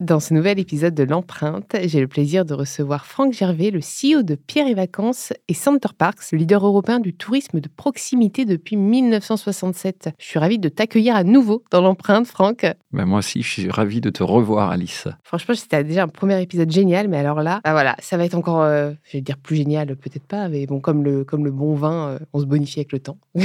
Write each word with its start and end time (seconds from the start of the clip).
Dans 0.00 0.20
ce 0.20 0.32
nouvel 0.32 0.60
épisode 0.60 0.94
de 0.94 1.02
l'empreinte, 1.02 1.74
j'ai 1.86 2.00
le 2.00 2.06
plaisir 2.06 2.44
de 2.44 2.54
recevoir 2.54 3.04
Franck 3.04 3.32
Gervais, 3.32 3.72
le 3.72 3.80
CEO 3.80 4.22
de 4.22 4.36
Pierre 4.36 4.68
et 4.68 4.74
Vacances 4.74 5.32
et 5.48 5.54
Center 5.54 5.88
Parks, 5.98 6.30
le 6.30 6.38
leader 6.38 6.64
européen 6.64 7.00
du 7.00 7.14
tourisme 7.14 7.58
de 7.58 7.68
proximité 7.68 8.44
depuis 8.44 8.76
1967. 8.76 10.10
Je 10.16 10.24
suis 10.24 10.38
ravie 10.38 10.60
de 10.60 10.68
t'accueillir 10.68 11.16
à 11.16 11.24
nouveau 11.24 11.64
dans 11.72 11.80
l'empreinte, 11.80 12.28
Franck. 12.28 12.64
Ben 12.92 13.06
moi 13.06 13.18
aussi, 13.18 13.42
je 13.42 13.48
suis 13.48 13.68
ravie 13.68 14.00
de 14.00 14.10
te 14.10 14.22
revoir, 14.22 14.70
Alice. 14.70 15.08
Franchement, 15.24 15.56
c'était 15.56 15.82
déjà 15.82 16.04
un 16.04 16.08
premier 16.08 16.40
épisode 16.40 16.70
génial, 16.70 17.08
mais 17.08 17.16
alors 17.16 17.42
là, 17.42 17.60
bah 17.64 17.72
voilà, 17.72 17.96
ça 17.98 18.16
va 18.16 18.24
être 18.24 18.36
encore, 18.36 18.62
euh, 18.62 18.92
je 19.02 19.16
vais 19.16 19.20
dire 19.20 19.36
plus 19.36 19.56
génial, 19.56 19.96
peut-être 19.96 20.28
pas, 20.28 20.48
mais 20.48 20.64
bon, 20.66 20.78
comme 20.78 21.02
le, 21.02 21.24
comme 21.24 21.44
le 21.44 21.50
bon 21.50 21.74
vin, 21.74 22.10
euh, 22.10 22.18
on 22.32 22.38
se 22.38 22.46
bonifie 22.46 22.78
avec 22.78 22.92
le 22.92 23.00
temps. 23.00 23.18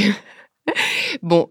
Bon, 1.22 1.50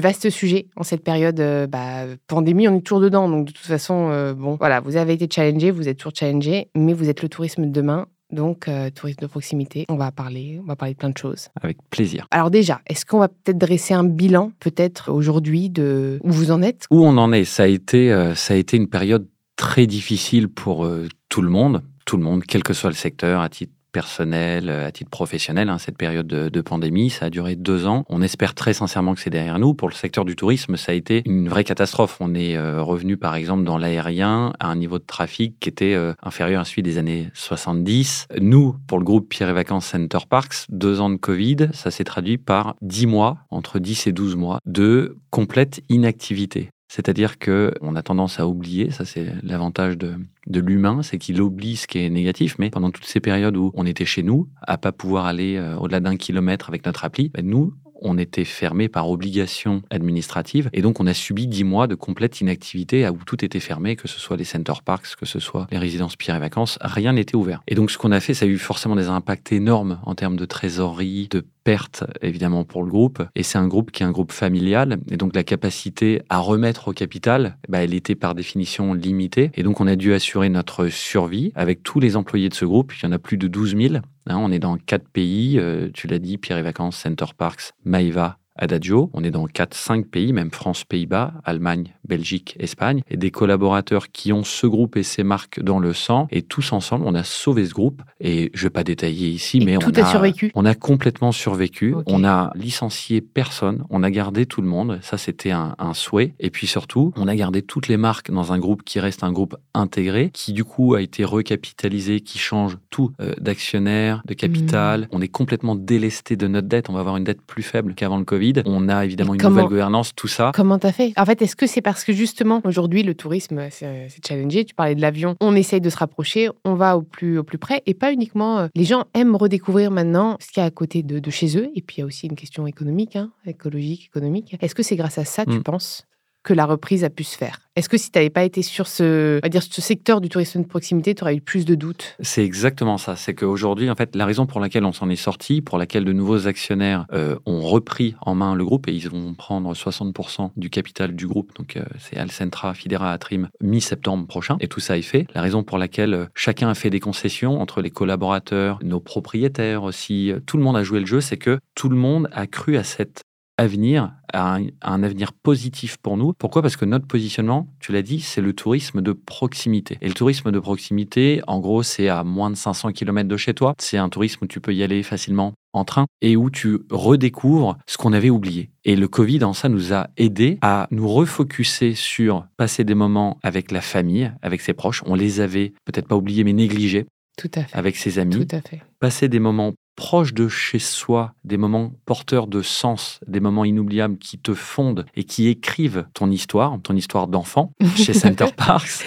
vaste 0.00 0.30
sujet 0.30 0.66
en 0.76 0.82
cette 0.82 1.04
période 1.04 1.40
euh, 1.40 1.66
bah, 1.66 2.06
pandémie, 2.26 2.68
on 2.68 2.76
est 2.76 2.80
toujours 2.80 3.00
dedans. 3.00 3.28
Donc 3.28 3.46
de 3.46 3.52
toute 3.52 3.66
façon, 3.66 4.10
euh, 4.10 4.34
bon, 4.34 4.56
voilà, 4.56 4.80
vous 4.80 4.96
avez 4.96 5.14
été 5.14 5.28
challengé, 5.30 5.70
vous 5.70 5.88
êtes 5.88 5.98
toujours 5.98 6.14
challengé, 6.14 6.68
mais 6.74 6.92
vous 6.92 7.08
êtes 7.08 7.22
le 7.22 7.28
tourisme 7.28 7.66
de 7.66 7.70
demain. 7.70 8.06
Donc, 8.32 8.66
euh, 8.66 8.90
tourisme 8.90 9.20
de 9.20 9.26
proximité, 9.28 9.84
on 9.88 9.96
va 9.96 10.10
parler, 10.10 10.58
on 10.60 10.66
va 10.66 10.74
parler 10.74 10.94
de 10.94 10.98
plein 10.98 11.10
de 11.10 11.18
choses. 11.18 11.48
Avec 11.62 11.76
plaisir. 11.90 12.26
Alors 12.32 12.50
déjà, 12.50 12.80
est-ce 12.88 13.06
qu'on 13.06 13.20
va 13.20 13.28
peut-être 13.28 13.58
dresser 13.58 13.94
un 13.94 14.02
bilan, 14.02 14.50
peut-être 14.58 15.12
aujourd'hui, 15.12 15.70
de 15.70 16.18
où 16.24 16.32
vous 16.32 16.50
en 16.50 16.60
êtes? 16.60 16.86
Où 16.90 17.04
on 17.04 17.16
en 17.16 17.32
est? 17.32 17.44
Ça 17.44 17.64
a 17.64 17.66
été, 17.66 18.32
ça 18.34 18.54
a 18.54 18.56
été 18.56 18.76
une 18.76 18.88
période 18.88 19.28
très 19.54 19.86
difficile 19.86 20.48
pour 20.48 20.88
tout 21.28 21.42
le 21.42 21.48
monde, 21.48 21.82
tout 22.06 22.16
le 22.16 22.24
monde, 22.24 22.42
quel 22.44 22.64
que 22.64 22.72
soit 22.72 22.90
le 22.90 22.96
secteur, 22.96 23.40
à 23.40 23.48
titre 23.48 23.73
personnel, 23.94 24.68
euh, 24.68 24.88
à 24.88 24.92
titre 24.92 25.08
professionnel, 25.08 25.70
hein, 25.70 25.78
cette 25.78 25.96
période 25.96 26.26
de, 26.26 26.60
pandémie. 26.60 27.10
Ça 27.10 27.26
a 27.26 27.30
duré 27.30 27.56
deux 27.56 27.86
ans. 27.86 28.04
On 28.08 28.20
espère 28.20 28.54
très 28.54 28.72
sincèrement 28.72 29.14
que 29.14 29.20
c'est 29.20 29.30
derrière 29.30 29.58
nous. 29.58 29.72
Pour 29.72 29.88
le 29.88 29.94
secteur 29.94 30.24
du 30.24 30.34
tourisme, 30.34 30.76
ça 30.76 30.92
a 30.92 30.94
été 30.94 31.22
une 31.26 31.48
vraie 31.48 31.64
catastrophe. 31.64 32.16
On 32.20 32.34
est 32.34 32.56
euh, 32.56 32.82
revenu, 32.82 33.16
par 33.16 33.34
exemple, 33.36 33.64
dans 33.64 33.78
l'aérien 33.78 34.52
à 34.58 34.68
un 34.68 34.76
niveau 34.76 34.98
de 34.98 35.04
trafic 35.04 35.60
qui 35.60 35.68
était 35.68 35.94
euh, 35.94 36.12
inférieur 36.22 36.62
à 36.62 36.64
celui 36.64 36.82
des 36.82 36.98
années 36.98 37.28
70. 37.34 38.26
Nous, 38.40 38.76
pour 38.88 38.98
le 38.98 39.04
groupe 39.04 39.28
Pierre 39.28 39.50
et 39.50 39.52
Vacances 39.52 39.86
Center 39.86 40.18
Parks, 40.28 40.66
deux 40.70 41.00
ans 41.00 41.10
de 41.10 41.16
Covid, 41.16 41.68
ça 41.72 41.90
s'est 41.90 42.04
traduit 42.04 42.38
par 42.38 42.74
dix 42.82 43.06
mois, 43.06 43.38
entre 43.50 43.78
10 43.78 44.08
et 44.08 44.12
12 44.12 44.34
mois, 44.36 44.58
de 44.66 45.16
complète 45.30 45.82
inactivité. 45.88 46.70
C'est-à-dire 46.94 47.40
qu'on 47.40 47.96
a 47.96 48.02
tendance 48.04 48.38
à 48.38 48.46
oublier, 48.46 48.92
ça 48.92 49.04
c'est 49.04 49.26
l'avantage 49.42 49.98
de, 49.98 50.14
l'humain, 50.46 51.02
c'est 51.02 51.18
qu'il 51.18 51.42
oublie 51.42 51.74
ce 51.74 51.88
qui 51.88 51.98
est 51.98 52.08
négatif, 52.08 52.54
mais 52.60 52.70
pendant 52.70 52.92
toutes 52.92 53.06
ces 53.06 53.18
périodes 53.18 53.56
où 53.56 53.72
on 53.74 53.84
était 53.84 54.04
chez 54.04 54.22
nous, 54.22 54.48
à 54.62 54.78
pas 54.78 54.92
pouvoir 54.92 55.26
aller 55.26 55.56
euh, 55.56 55.76
au-delà 55.76 55.98
d'un 55.98 56.16
kilomètre 56.16 56.68
avec 56.68 56.86
notre 56.86 57.04
appli, 57.04 57.30
ben, 57.30 57.44
nous, 57.44 57.74
on 58.00 58.16
était 58.16 58.44
fermé 58.44 58.88
par 58.88 59.10
obligation 59.10 59.82
administrative 59.90 60.70
et 60.72 60.82
donc 60.82 61.00
on 61.00 61.06
a 61.08 61.14
subi 61.14 61.48
dix 61.48 61.64
mois 61.64 61.88
de 61.88 61.96
complète 61.96 62.40
inactivité 62.40 63.08
où 63.08 63.18
tout 63.26 63.44
était 63.44 63.58
fermé, 63.58 63.96
que 63.96 64.06
ce 64.06 64.20
soit 64.20 64.36
les 64.36 64.44
center 64.44 64.74
parks, 64.84 65.16
que 65.16 65.26
ce 65.26 65.40
soit 65.40 65.66
les 65.72 65.78
résidences 65.78 66.14
pierre 66.14 66.36
et 66.36 66.40
vacances, 66.40 66.78
rien 66.80 67.14
n'était 67.14 67.34
ouvert. 67.34 67.62
Et 67.66 67.74
donc 67.74 67.90
ce 67.90 67.98
qu'on 67.98 68.12
a 68.12 68.20
fait, 68.20 68.34
ça 68.34 68.44
a 68.44 68.48
eu 68.48 68.58
forcément 68.58 68.94
des 68.94 69.08
impacts 69.08 69.50
énormes 69.50 69.98
en 70.04 70.14
termes 70.14 70.36
de 70.36 70.44
trésorerie, 70.44 71.26
de 71.28 71.44
pertes 71.64 72.04
évidemment 72.22 72.64
pour 72.64 72.82
le 72.82 72.90
groupe. 72.90 73.22
Et 73.34 73.42
c'est 73.42 73.58
un 73.58 73.66
groupe 73.66 73.90
qui 73.90 74.02
est 74.02 74.06
un 74.06 74.12
groupe 74.12 74.32
familial 74.32 74.98
et 75.10 75.16
donc 75.16 75.34
la 75.34 75.42
capacité 75.42 76.22
à 76.28 76.38
remettre 76.38 76.88
au 76.88 76.92
capital, 76.92 77.56
bah, 77.68 77.82
elle 77.82 77.94
était 77.94 78.14
par 78.14 78.34
définition 78.34 78.94
limitée. 78.94 79.50
Et 79.54 79.62
donc 79.62 79.80
on 79.80 79.86
a 79.86 79.96
dû 79.96 80.12
assurer 80.12 80.48
notre 80.48 80.88
survie 80.88 81.52
avec 81.54 81.82
tous 81.82 82.00
les 82.00 82.16
employés 82.16 82.48
de 82.48 82.54
ce 82.54 82.64
groupe. 82.64 82.92
Il 82.94 83.04
y 83.04 83.08
en 83.08 83.12
a 83.12 83.18
plus 83.18 83.38
de 83.38 83.48
12 83.48 83.76
000 83.76 83.94
Hein, 84.26 84.38
on 84.38 84.50
est 84.50 84.58
dans 84.58 84.78
quatre 84.78 85.08
pays, 85.08 85.58
euh, 85.58 85.90
tu 85.92 86.06
l'as 86.06 86.18
dit, 86.18 86.38
Pierre 86.38 86.58
et 86.58 86.62
Vacances, 86.62 86.96
Center 86.96 87.26
Parks, 87.36 87.72
Maïva, 87.84 88.38
Adagio. 88.56 89.10
On 89.12 89.24
est 89.24 89.30
dans 89.30 89.46
4-5 89.46 90.04
pays, 90.04 90.32
même 90.32 90.50
France, 90.50 90.84
Pays-Bas, 90.84 91.34
Allemagne, 91.44 91.94
Belgique, 92.06 92.56
Espagne, 92.58 93.02
et 93.08 93.16
des 93.16 93.30
collaborateurs 93.30 94.10
qui 94.10 94.32
ont 94.32 94.44
ce 94.44 94.66
groupe 94.66 94.96
et 94.96 95.02
ces 95.02 95.24
marques 95.24 95.60
dans 95.60 95.78
le 95.78 95.92
sang. 95.92 96.28
Et 96.30 96.42
tous 96.42 96.72
ensemble, 96.72 97.04
on 97.06 97.14
a 97.14 97.24
sauvé 97.24 97.66
ce 97.66 97.74
groupe. 97.74 98.02
Et 98.20 98.50
je 98.54 98.60
ne 98.60 98.66
vais 98.66 98.70
pas 98.70 98.84
détailler 98.84 99.28
ici, 99.28 99.60
mais 99.60 99.76
tout 99.78 99.90
on 99.96 100.02
a, 100.02 100.06
survécu. 100.06 100.52
On 100.54 100.64
a 100.64 100.74
complètement 100.74 101.32
survécu. 101.32 101.94
On 102.06 102.24
a 102.24 102.52
licencié 102.54 103.20
personne. 103.20 103.84
On 103.90 104.02
a 104.02 104.10
gardé 104.10 104.46
tout 104.46 104.62
le 104.62 104.68
monde. 104.68 104.98
Ça, 105.02 105.18
c'était 105.18 105.50
un, 105.50 105.74
souhait. 105.94 106.34
Et 106.40 106.50
puis 106.50 106.66
surtout, 106.66 107.12
on 107.16 107.28
a 107.28 107.36
gardé 107.36 107.62
toutes 107.62 107.88
les 107.88 107.96
marques 107.96 108.30
dans 108.30 108.52
un 108.52 108.58
groupe 108.58 108.82
qui 108.82 109.00
reste 109.00 109.22
un 109.22 109.32
groupe 109.32 109.56
intégré, 109.74 110.30
qui 110.32 110.52
du 110.52 110.64
coup 110.64 110.94
a 110.94 111.02
été 111.02 111.24
recapitalisé, 111.24 112.20
qui 112.20 112.38
change 112.38 112.78
tout 112.90 113.12
euh, 113.20 113.32
d'actionnaire, 113.40 114.22
de 114.26 114.34
capital. 114.34 115.02
Hmm. 115.02 115.08
On 115.12 115.20
est 115.20 115.28
complètement 115.28 115.76
délesté 115.76 116.36
de 116.36 116.48
notre 116.48 116.68
dette. 116.68 116.90
On 116.90 116.94
va 116.94 117.00
avoir 117.00 117.16
une 117.16 117.24
dette 117.24 117.42
plus 117.42 117.62
faible 117.62 117.94
qu'avant 117.94 118.18
le 118.18 118.24
Covid. 118.24 118.43
On 118.66 118.88
a 118.88 119.04
évidemment 119.04 119.34
une 119.34 119.42
nouvelle 119.42 119.66
gouvernance, 119.66 120.14
tout 120.14 120.28
ça. 120.28 120.52
Comment 120.54 120.78
t'as 120.78 120.92
fait? 120.92 121.12
En 121.16 121.24
fait, 121.24 121.40
est-ce 121.42 121.56
que 121.56 121.66
c'est 121.66 121.82
parce 121.82 122.04
que 122.04 122.12
justement, 122.12 122.60
aujourd'hui, 122.64 123.02
le 123.02 123.14
tourisme, 123.14 123.68
c'est 123.70 124.26
challengé? 124.26 124.64
Tu 124.64 124.74
parlais 124.74 124.94
de 124.94 125.00
l'avion. 125.00 125.36
On 125.40 125.54
essaye 125.54 125.80
de 125.80 125.90
se 125.90 125.96
rapprocher, 125.96 126.48
on 126.64 126.74
va 126.74 126.96
au 126.96 127.02
plus, 127.02 127.38
au 127.38 127.44
plus 127.44 127.58
près. 127.58 127.82
Et 127.86 127.94
pas 127.94 128.12
uniquement. 128.12 128.58
Euh, 128.58 128.68
les 128.74 128.84
gens 128.84 129.04
aiment 129.14 129.36
redécouvrir 129.36 129.90
maintenant 129.90 130.36
ce 130.40 130.48
qu'il 130.48 130.60
y 130.60 130.64
a 130.64 130.66
à 130.66 130.70
côté 130.70 131.02
de, 131.02 131.30
chez 131.30 131.58
eux. 131.58 131.70
Et 131.74 131.82
puis, 131.82 131.96
il 131.96 132.00
y 132.00 132.02
a 132.02 132.06
aussi 132.06 132.26
une 132.26 132.36
question 132.36 132.66
économique, 132.66 133.16
hein, 133.16 133.30
écologique, 133.46 134.06
économique. 134.06 134.56
Est-ce 134.60 134.74
que 134.74 134.82
c'est 134.82 134.96
grâce 134.96 135.18
à 135.18 135.24
ça, 135.24 135.44
tu 135.44 135.58
mm. 135.58 135.62
penses, 135.62 136.06
que 136.44 136.52
la 136.52 136.66
reprise 136.66 137.02
a 137.02 137.10
pu 137.10 137.24
se 137.24 137.36
faire 137.36 137.64
est-ce 137.76 137.88
que 137.88 137.98
si 137.98 138.12
tu 138.12 138.18
n'avais 138.18 138.30
pas 138.30 138.44
été 138.44 138.62
sur 138.62 138.86
ce, 138.86 139.40
dire, 139.48 139.62
ce 139.62 139.82
secteur 139.82 140.20
du 140.20 140.28
tourisme 140.28 140.62
de 140.62 140.66
proximité, 140.66 141.12
tu 141.16 141.24
aurais 141.24 141.34
eu 141.34 141.40
plus 141.40 141.64
de 141.64 141.74
doutes? 141.74 142.14
C'est 142.20 142.44
exactement 142.44 142.98
ça. 142.98 143.16
C'est 143.16 143.34
qu'aujourd'hui, 143.34 143.90
en 143.90 143.96
fait, 143.96 144.14
la 144.14 144.26
raison 144.26 144.46
pour 144.46 144.60
laquelle 144.60 144.84
on 144.84 144.92
s'en 144.92 145.10
est 145.10 145.16
sorti, 145.16 145.60
pour 145.60 145.76
laquelle 145.76 146.04
de 146.04 146.12
nouveaux 146.12 146.46
actionnaires 146.46 147.04
euh, 147.12 147.36
ont 147.46 147.62
repris 147.62 148.14
en 148.20 148.36
main 148.36 148.54
le 148.54 148.64
groupe 148.64 148.86
et 148.86 148.92
ils 148.92 149.08
vont 149.08 149.34
prendre 149.34 149.74
60% 149.74 150.52
du 150.56 150.70
capital 150.70 151.16
du 151.16 151.26
groupe, 151.26 151.52
donc 151.56 151.76
euh, 151.76 151.82
c'est 151.98 152.16
Alcentra, 152.16 152.74
Fidera, 152.74 153.12
Atrim, 153.12 153.48
mi-septembre 153.60 154.28
prochain, 154.28 154.56
et 154.60 154.68
tout 154.68 154.80
ça 154.80 154.96
est 154.96 155.02
fait. 155.02 155.26
La 155.34 155.42
raison 155.42 155.64
pour 155.64 155.78
laquelle 155.78 156.14
euh, 156.14 156.26
chacun 156.36 156.68
a 156.68 156.74
fait 156.74 156.90
des 156.90 157.00
concessions 157.00 157.60
entre 157.60 157.82
les 157.82 157.90
collaborateurs, 157.90 158.78
nos 158.84 159.00
propriétaires 159.00 159.82
aussi, 159.82 160.32
tout 160.46 160.58
le 160.58 160.62
monde 160.62 160.76
a 160.76 160.84
joué 160.84 161.00
le 161.00 161.06
jeu, 161.06 161.20
c'est 161.20 161.38
que 161.38 161.58
tout 161.74 161.88
le 161.88 161.96
monde 161.96 162.28
a 162.30 162.46
cru 162.46 162.76
à 162.76 162.84
cette 162.84 163.24
avenir, 163.56 164.12
un, 164.32 164.64
un, 164.82 165.02
avenir 165.02 165.32
positif 165.32 165.96
pour 165.98 166.16
nous. 166.16 166.32
Pourquoi? 166.32 166.62
Parce 166.62 166.76
que 166.76 166.84
notre 166.84 167.06
positionnement, 167.06 167.68
tu 167.80 167.92
l'as 167.92 168.02
dit, 168.02 168.20
c'est 168.20 168.40
le 168.40 168.52
tourisme 168.52 169.00
de 169.00 169.12
proximité. 169.12 169.98
Et 170.00 170.08
le 170.08 170.14
tourisme 170.14 170.50
de 170.50 170.58
proximité, 170.58 171.40
en 171.46 171.60
gros, 171.60 171.82
c'est 171.82 172.08
à 172.08 172.24
moins 172.24 172.50
de 172.50 172.56
500 172.56 172.92
km 172.92 173.28
de 173.28 173.36
chez 173.36 173.54
toi. 173.54 173.74
C'est 173.78 173.98
un 173.98 174.08
tourisme 174.08 174.44
où 174.44 174.46
tu 174.46 174.60
peux 174.60 174.74
y 174.74 174.82
aller 174.82 175.02
facilement 175.02 175.54
en 175.72 175.84
train 175.84 176.06
et 176.20 176.36
où 176.36 176.50
tu 176.50 176.80
redécouvres 176.90 177.76
ce 177.86 177.96
qu'on 177.96 178.12
avait 178.12 178.30
oublié. 178.30 178.70
Et 178.84 178.96
le 178.96 179.08
Covid, 179.08 179.44
en 179.44 179.52
ça, 179.52 179.68
nous 179.68 179.92
a 179.92 180.08
aidé 180.16 180.58
à 180.62 180.86
nous 180.90 181.08
refocuser 181.08 181.94
sur 181.94 182.46
passer 182.56 182.84
des 182.84 182.94
moments 182.94 183.38
avec 183.42 183.70
la 183.70 183.80
famille, 183.80 184.32
avec 184.42 184.60
ses 184.60 184.72
proches. 184.72 185.02
On 185.06 185.14
les 185.14 185.40
avait 185.40 185.72
peut-être 185.84 186.08
pas 186.08 186.16
oubliés, 186.16 186.44
mais 186.44 186.52
négligés. 186.52 187.06
Tout 187.36 187.50
à 187.54 187.64
fait. 187.64 187.76
Avec 187.76 187.96
ses 187.96 188.18
amis. 188.18 188.46
Tout 188.46 188.56
à 188.56 188.60
fait. 188.60 188.80
Passer 189.00 189.28
des 189.28 189.40
moments 189.40 189.72
proches 189.96 190.34
de 190.34 190.48
chez 190.48 190.78
soi, 190.78 191.34
des 191.44 191.56
moments 191.56 191.92
porteurs 192.04 192.46
de 192.46 192.62
sens, 192.62 193.20
des 193.26 193.40
moments 193.40 193.64
inoubliables 193.64 194.18
qui 194.18 194.38
te 194.38 194.54
fondent 194.54 195.06
et 195.14 195.24
qui 195.24 195.48
écrivent 195.48 196.06
ton 196.14 196.30
histoire, 196.30 196.78
ton 196.82 196.96
histoire 196.96 197.28
d'enfant 197.28 197.72
chez 197.96 198.12
Center 198.12 198.46
Parks. 198.56 199.04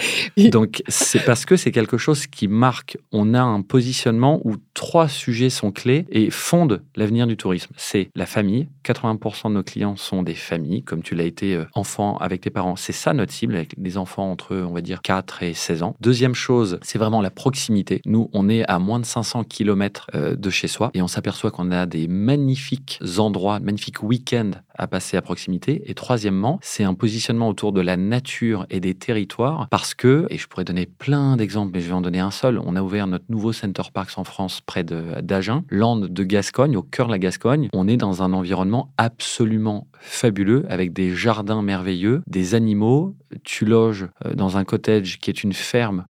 Donc 0.50 0.82
c'est 0.88 1.24
parce 1.24 1.44
que 1.44 1.56
c'est 1.56 1.72
quelque 1.72 1.98
chose 1.98 2.26
qui 2.26 2.48
marque. 2.48 2.98
On 3.12 3.34
a 3.34 3.42
un 3.42 3.62
positionnement 3.62 4.40
où 4.44 4.56
trois 4.74 5.08
sujets 5.08 5.50
sont 5.50 5.72
clés 5.72 6.06
et 6.10 6.30
fondent 6.30 6.82
l'avenir 6.96 7.26
du 7.26 7.36
tourisme. 7.36 7.72
C'est 7.76 8.10
la 8.14 8.26
famille. 8.26 8.68
80% 8.84 9.48
de 9.48 9.54
nos 9.54 9.62
clients 9.62 9.96
sont 9.96 10.22
des 10.22 10.34
familles, 10.34 10.82
comme 10.82 11.02
tu 11.02 11.14
l'as 11.14 11.24
été 11.24 11.54
euh, 11.54 11.64
enfant 11.74 12.16
avec 12.18 12.40
tes 12.40 12.50
parents. 12.50 12.76
C'est 12.76 12.92
ça 12.92 13.12
notre 13.12 13.32
cible, 13.32 13.54
avec 13.54 13.80
des 13.80 13.98
enfants 13.98 14.30
entre, 14.30 14.56
on 14.56 14.72
va 14.72 14.80
dire, 14.80 15.02
4 15.02 15.42
et 15.42 15.54
16 15.54 15.82
ans. 15.82 15.96
Deuxième 16.00 16.34
chose, 16.34 16.78
c'est 16.82 16.98
vraiment 16.98 17.20
la 17.20 17.30
proximité. 17.30 18.00
Nous, 18.06 18.30
on 18.32 18.48
est 18.48 18.64
à 18.68 18.78
moins 18.78 19.00
de 19.00 19.04
500 19.04 19.44
km 19.44 20.06
euh, 20.14 20.36
de 20.36 20.50
chez 20.50 20.68
soi 20.68 20.77
et 20.94 21.02
on 21.02 21.08
s'aperçoit 21.08 21.50
qu'on 21.50 21.70
a 21.70 21.86
des 21.86 22.08
magnifiques 22.08 23.00
endroits, 23.18 23.60
magnifiques 23.60 24.02
week-ends 24.02 24.52
à 24.74 24.86
passer 24.86 25.16
à 25.16 25.22
proximité. 25.22 25.82
Et 25.86 25.94
troisièmement, 25.94 26.58
c'est 26.62 26.84
un 26.84 26.94
positionnement 26.94 27.48
autour 27.48 27.72
de 27.72 27.80
la 27.80 27.96
nature 27.96 28.66
et 28.70 28.80
des 28.80 28.94
territoires 28.94 29.68
parce 29.70 29.94
que, 29.94 30.26
et 30.30 30.38
je 30.38 30.46
pourrais 30.46 30.64
donner 30.64 30.86
plein 30.86 31.36
d'exemples, 31.36 31.72
mais 31.74 31.80
je 31.80 31.88
vais 31.88 31.94
en 31.94 32.00
donner 32.00 32.20
un 32.20 32.30
seul, 32.30 32.60
on 32.64 32.76
a 32.76 32.82
ouvert 32.82 33.06
notre 33.06 33.24
nouveau 33.28 33.52
Center 33.52 33.82
Parks 33.92 34.16
en 34.16 34.24
France 34.24 34.60
près 34.60 34.84
d'Agen, 34.84 35.64
land 35.70 35.96
de 35.96 36.24
Gascogne, 36.24 36.76
au 36.76 36.82
cœur 36.82 37.06
de 37.06 37.12
la 37.12 37.18
Gascogne. 37.18 37.68
On 37.72 37.88
est 37.88 37.96
dans 37.96 38.22
un 38.22 38.32
environnement 38.32 38.92
absolument 38.96 39.88
fabuleux 40.00 40.64
avec 40.68 40.92
des 40.92 41.14
jardins 41.14 41.62
merveilleux, 41.62 42.22
des 42.26 42.54
animaux. 42.54 43.16
Tu 43.44 43.64
loges 43.64 44.08
euh, 44.24 44.34
dans 44.34 44.56
un 44.56 44.64
cottage 44.64 45.18
qui 45.18 45.30
est 45.30 45.42
une 45.42 45.52
ferme 45.52 46.04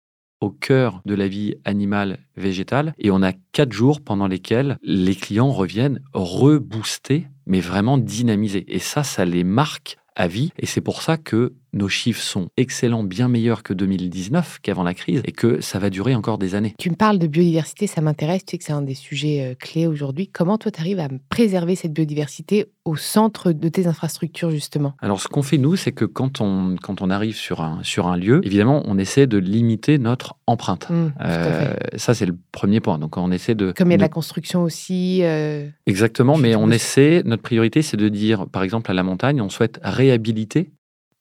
au 0.40 0.50
cœur 0.50 1.00
de 1.04 1.14
la 1.14 1.28
vie 1.28 1.54
animale 1.64 2.18
végétale 2.36 2.94
et 2.98 3.10
on 3.10 3.22
a 3.22 3.32
quatre 3.52 3.72
jours 3.72 4.00
pendant 4.00 4.26
lesquels 4.26 4.78
les 4.82 5.14
clients 5.14 5.50
reviennent 5.50 6.00
reboostés 6.12 7.26
mais 7.46 7.60
vraiment 7.60 7.98
dynamisés. 7.98 8.64
Et 8.68 8.78
ça 8.78 9.04
ça 9.04 9.24
les 9.24 9.44
marque 9.44 9.96
à 10.16 10.28
vie. 10.28 10.52
Et 10.58 10.66
c'est 10.66 10.80
pour 10.80 11.02
ça 11.02 11.16
que 11.16 11.54
nos 11.74 11.88
chiffres 11.88 12.22
sont 12.22 12.48
excellents, 12.56 13.04
bien 13.04 13.28
meilleurs 13.28 13.62
que 13.62 13.74
2019, 13.74 14.60
qu'avant 14.62 14.84
la 14.84 14.94
crise, 14.94 15.20
et 15.24 15.32
que 15.32 15.60
ça 15.60 15.78
va 15.78 15.90
durer 15.90 16.14
encore 16.14 16.38
des 16.38 16.54
années. 16.54 16.74
Tu 16.78 16.90
me 16.90 16.94
parles 16.94 17.18
de 17.18 17.26
biodiversité, 17.26 17.86
ça 17.86 18.00
m'intéresse, 18.00 18.44
tu 18.44 18.52
sais 18.52 18.58
que 18.58 18.64
c'est 18.64 18.72
un 18.72 18.82
des 18.82 18.94
sujets 18.94 19.52
euh, 19.52 19.54
clés 19.54 19.86
aujourd'hui. 19.86 20.28
Comment 20.28 20.58
toi, 20.58 20.70
tu 20.70 20.80
arrives 20.80 21.00
à 21.00 21.08
préserver 21.28 21.74
cette 21.74 21.92
biodiversité 21.92 22.66
au 22.84 22.96
centre 22.96 23.52
de 23.52 23.68
tes 23.68 23.86
infrastructures, 23.86 24.50
justement? 24.50 24.94
Alors, 25.00 25.20
ce 25.20 25.28
qu'on 25.28 25.42
fait, 25.42 25.58
nous, 25.58 25.76
c'est 25.76 25.92
que 25.92 26.04
quand 26.04 26.40
on, 26.40 26.76
quand 26.80 27.02
on 27.02 27.10
arrive 27.10 27.34
sur 27.34 27.60
un, 27.60 27.80
sur 27.82 28.06
un 28.06 28.16
lieu, 28.16 28.40
évidemment, 28.44 28.82
on 28.86 28.98
essaie 28.98 29.26
de 29.26 29.38
limiter 29.38 29.98
notre 29.98 30.36
empreinte. 30.46 30.88
Mmh, 30.90 31.12
euh, 31.22 31.74
ça, 31.96 32.14
c'est 32.14 32.26
le 32.26 32.36
premier 32.52 32.80
point. 32.80 32.98
Donc, 32.98 33.16
on 33.16 33.30
essaie 33.32 33.54
de... 33.54 33.72
Comme 33.72 33.88
il 33.88 33.92
y 33.92 33.94
a 33.94 33.98
de 33.98 34.02
la 34.02 34.08
construction 34.08 34.62
aussi. 34.62 35.20
Euh, 35.22 35.68
Exactement, 35.86 36.36
mais 36.36 36.54
on 36.54 36.70
essaie, 36.70 37.22
notre 37.24 37.42
priorité, 37.42 37.82
c'est 37.82 37.96
de 37.96 38.08
dire, 38.08 38.46
par 38.46 38.62
exemple, 38.62 38.90
à 38.90 38.94
la 38.94 39.02
montagne, 39.02 39.40
on 39.40 39.48
souhaite 39.48 39.80
réhabiliter 39.82 40.70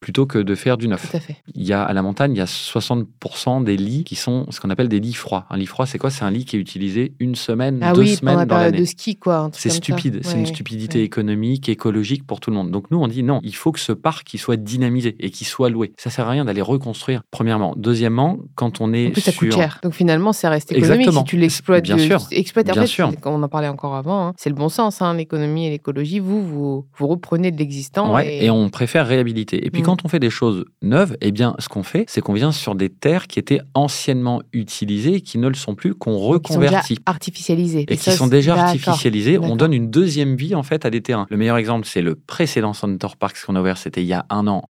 plutôt 0.04 0.26
que 0.26 0.38
de 0.38 0.54
faire 0.56 0.78
du 0.78 0.88
neuf. 0.90 1.10
Tout 1.10 1.16
à 1.18 1.20
fait. 1.22 1.38
Il 1.56 1.64
y 1.64 1.72
a 1.72 1.82
à 1.82 1.94
la 1.94 2.02
montagne, 2.02 2.34
il 2.34 2.38
y 2.38 2.42
a 2.42 2.46
60% 2.46 3.64
des 3.64 3.78
lits 3.78 4.04
qui 4.04 4.16
sont 4.16 4.46
ce 4.50 4.60
qu'on 4.60 4.70
appelle 4.70 4.90
des 4.90 5.00
lits 5.00 5.14
froids. 5.14 5.46
Un 5.50 5.58
lit 5.58 5.66
froid, 5.66 5.86
c'est 5.86 5.98
quoi? 5.98 6.10
C'est 6.10 6.24
un 6.26 6.32
lit 6.32 6.46
qui 6.46 6.58
est 6.58 6.60
utilisé 6.60 7.14
une 7.20 7.36
semaine, 7.36 7.80
ah 7.82 7.94
deux 7.94 8.02
oui, 8.02 8.16
semaines 8.16 8.46
dans 8.46 8.58
l'année. 8.58 8.80
de 8.80 8.86
ski, 8.86 9.16
quoi. 9.16 9.50
C'est 9.54 9.70
stupide, 9.70 10.20
c'est 10.24 10.38
une 10.38 10.46
stupidité 10.46 11.04
économique, 11.04 11.70
écologique 11.70 12.28
pour 12.28 12.40
tout 12.40 12.50
le 12.50 12.58
monde. 12.58 12.72
Donc 12.72 12.92
nous, 12.92 13.00
on 13.00 13.08
dit 13.08 13.24
non, 13.24 13.40
il 13.44 13.56
faut 13.56 13.72
que 13.72 13.80
ce 13.80 13.92
parc 13.94 14.34
il 14.34 14.38
soit 14.40 14.58
dynamisé 14.58 15.16
et 15.20 15.30
qu'il 15.30 15.48
soit 15.48 15.70
loué. 15.70 15.94
Ça 15.98 16.10
sert 16.10 16.28
à 16.28 16.32
rien 16.32 16.44
d'aller 16.46 16.62
reconstruire. 16.62 17.22
Premièrement, 17.32 17.74
deuxièmement, 17.78 18.38
quand 18.56 18.82
on 18.82 18.94
est 18.94 19.08
en 19.08 19.12
plus, 19.12 19.22
ça 19.22 19.32
sur... 19.32 19.40
coûte 19.40 19.54
cher. 19.54 19.80
Donc 19.84 19.94
finalement, 19.94 20.34
ça 20.34 20.50
reste 20.50 20.72
économique 20.72 20.92
Exactement. 21.08 21.22
si 21.22 21.26
tu 21.30 21.38
l'exploites. 21.38 21.84
Bien 21.84 21.98
sûr. 21.98 22.28
Exploite, 22.32 22.70
en 22.70 22.74
Bien 22.74 22.82
fait, 22.82 22.88
sûr. 22.88 23.12
on 23.26 23.42
en 23.42 23.48
parlait 23.48 23.68
encore 23.70 23.96
avant. 23.96 24.28
hein, 24.28 24.34
C'est 24.38 24.50
le 24.50 24.56
bon 24.56 24.70
sens, 24.70 25.02
hein, 25.02 25.14
l'économie 25.14 25.68
et 25.68 25.70
l'écologie. 25.70 26.20
Vous, 26.20 26.42
vous, 26.46 26.86
vous 26.98 27.08
reprenez 27.08 27.52
de 27.52 27.58
l'existant. 27.58 28.14
Ouais, 28.14 28.36
et... 28.36 28.46
et 28.46 28.50
on 28.50 28.70
préfère 28.70 29.08
réhabiliter. 29.08 29.66
Et 29.66 29.70
puis 29.72 29.82
Mm. 29.82 29.86
quand 29.86 29.93
on 30.04 30.08
fait 30.08 30.20
des 30.20 30.30
choses 30.30 30.66
neuves, 30.82 31.16
eh 31.22 31.32
bien, 31.32 31.56
ce 31.60 31.70
qu'on 31.70 31.84
fait, 31.84 32.06
c'est 32.08 32.22
qu'on 32.22 32.34
vient 32.34 32.52
sur 32.52 32.76
des 32.76 32.90
terres 32.90 33.28
qui 33.28 33.40
étaient 33.40 33.62
anciennement 33.74 34.42
utilisées 34.52 35.16
et 35.16 35.22
qui 35.22 35.38
ne 35.38 35.48
le 35.48 35.54
sont 35.54 35.76
plus, 35.76 35.94
qu'on 35.94 36.12
qui 36.40 36.54
sont 36.54 36.60
déjà 36.60 36.78
reconvertit. 36.78 36.98
artificialisés. 37.06 37.86
et 37.88 37.98
qui 37.98 38.12
sont 38.12 38.28
déjà 38.28 38.56
d'accord, 38.56 38.70
artificialisés, 38.70 39.38
on 39.38 39.56
donne 39.56 39.74
une 39.74 39.90
deuxième 39.90 40.36
vie 40.36 40.56
en 40.56 40.64
fait 40.64 40.86
à 40.86 40.90
des 40.90 41.02
terrains. 41.02 41.28
Le 41.30 41.38
meilleur 41.38 41.58
exemple, 41.58 41.88
c'est 41.88 42.02
le 42.02 42.16
précédent 42.16 42.74
Center 42.74 43.08
Parks 43.18 43.44
qu'on 43.46 43.56
a 43.56 43.62
ouvert, 43.62 43.78
c'était 43.78 44.02
il 44.02 44.08
y 44.08 44.14
a 44.14 44.26
un 44.30 44.48
an 44.48 44.64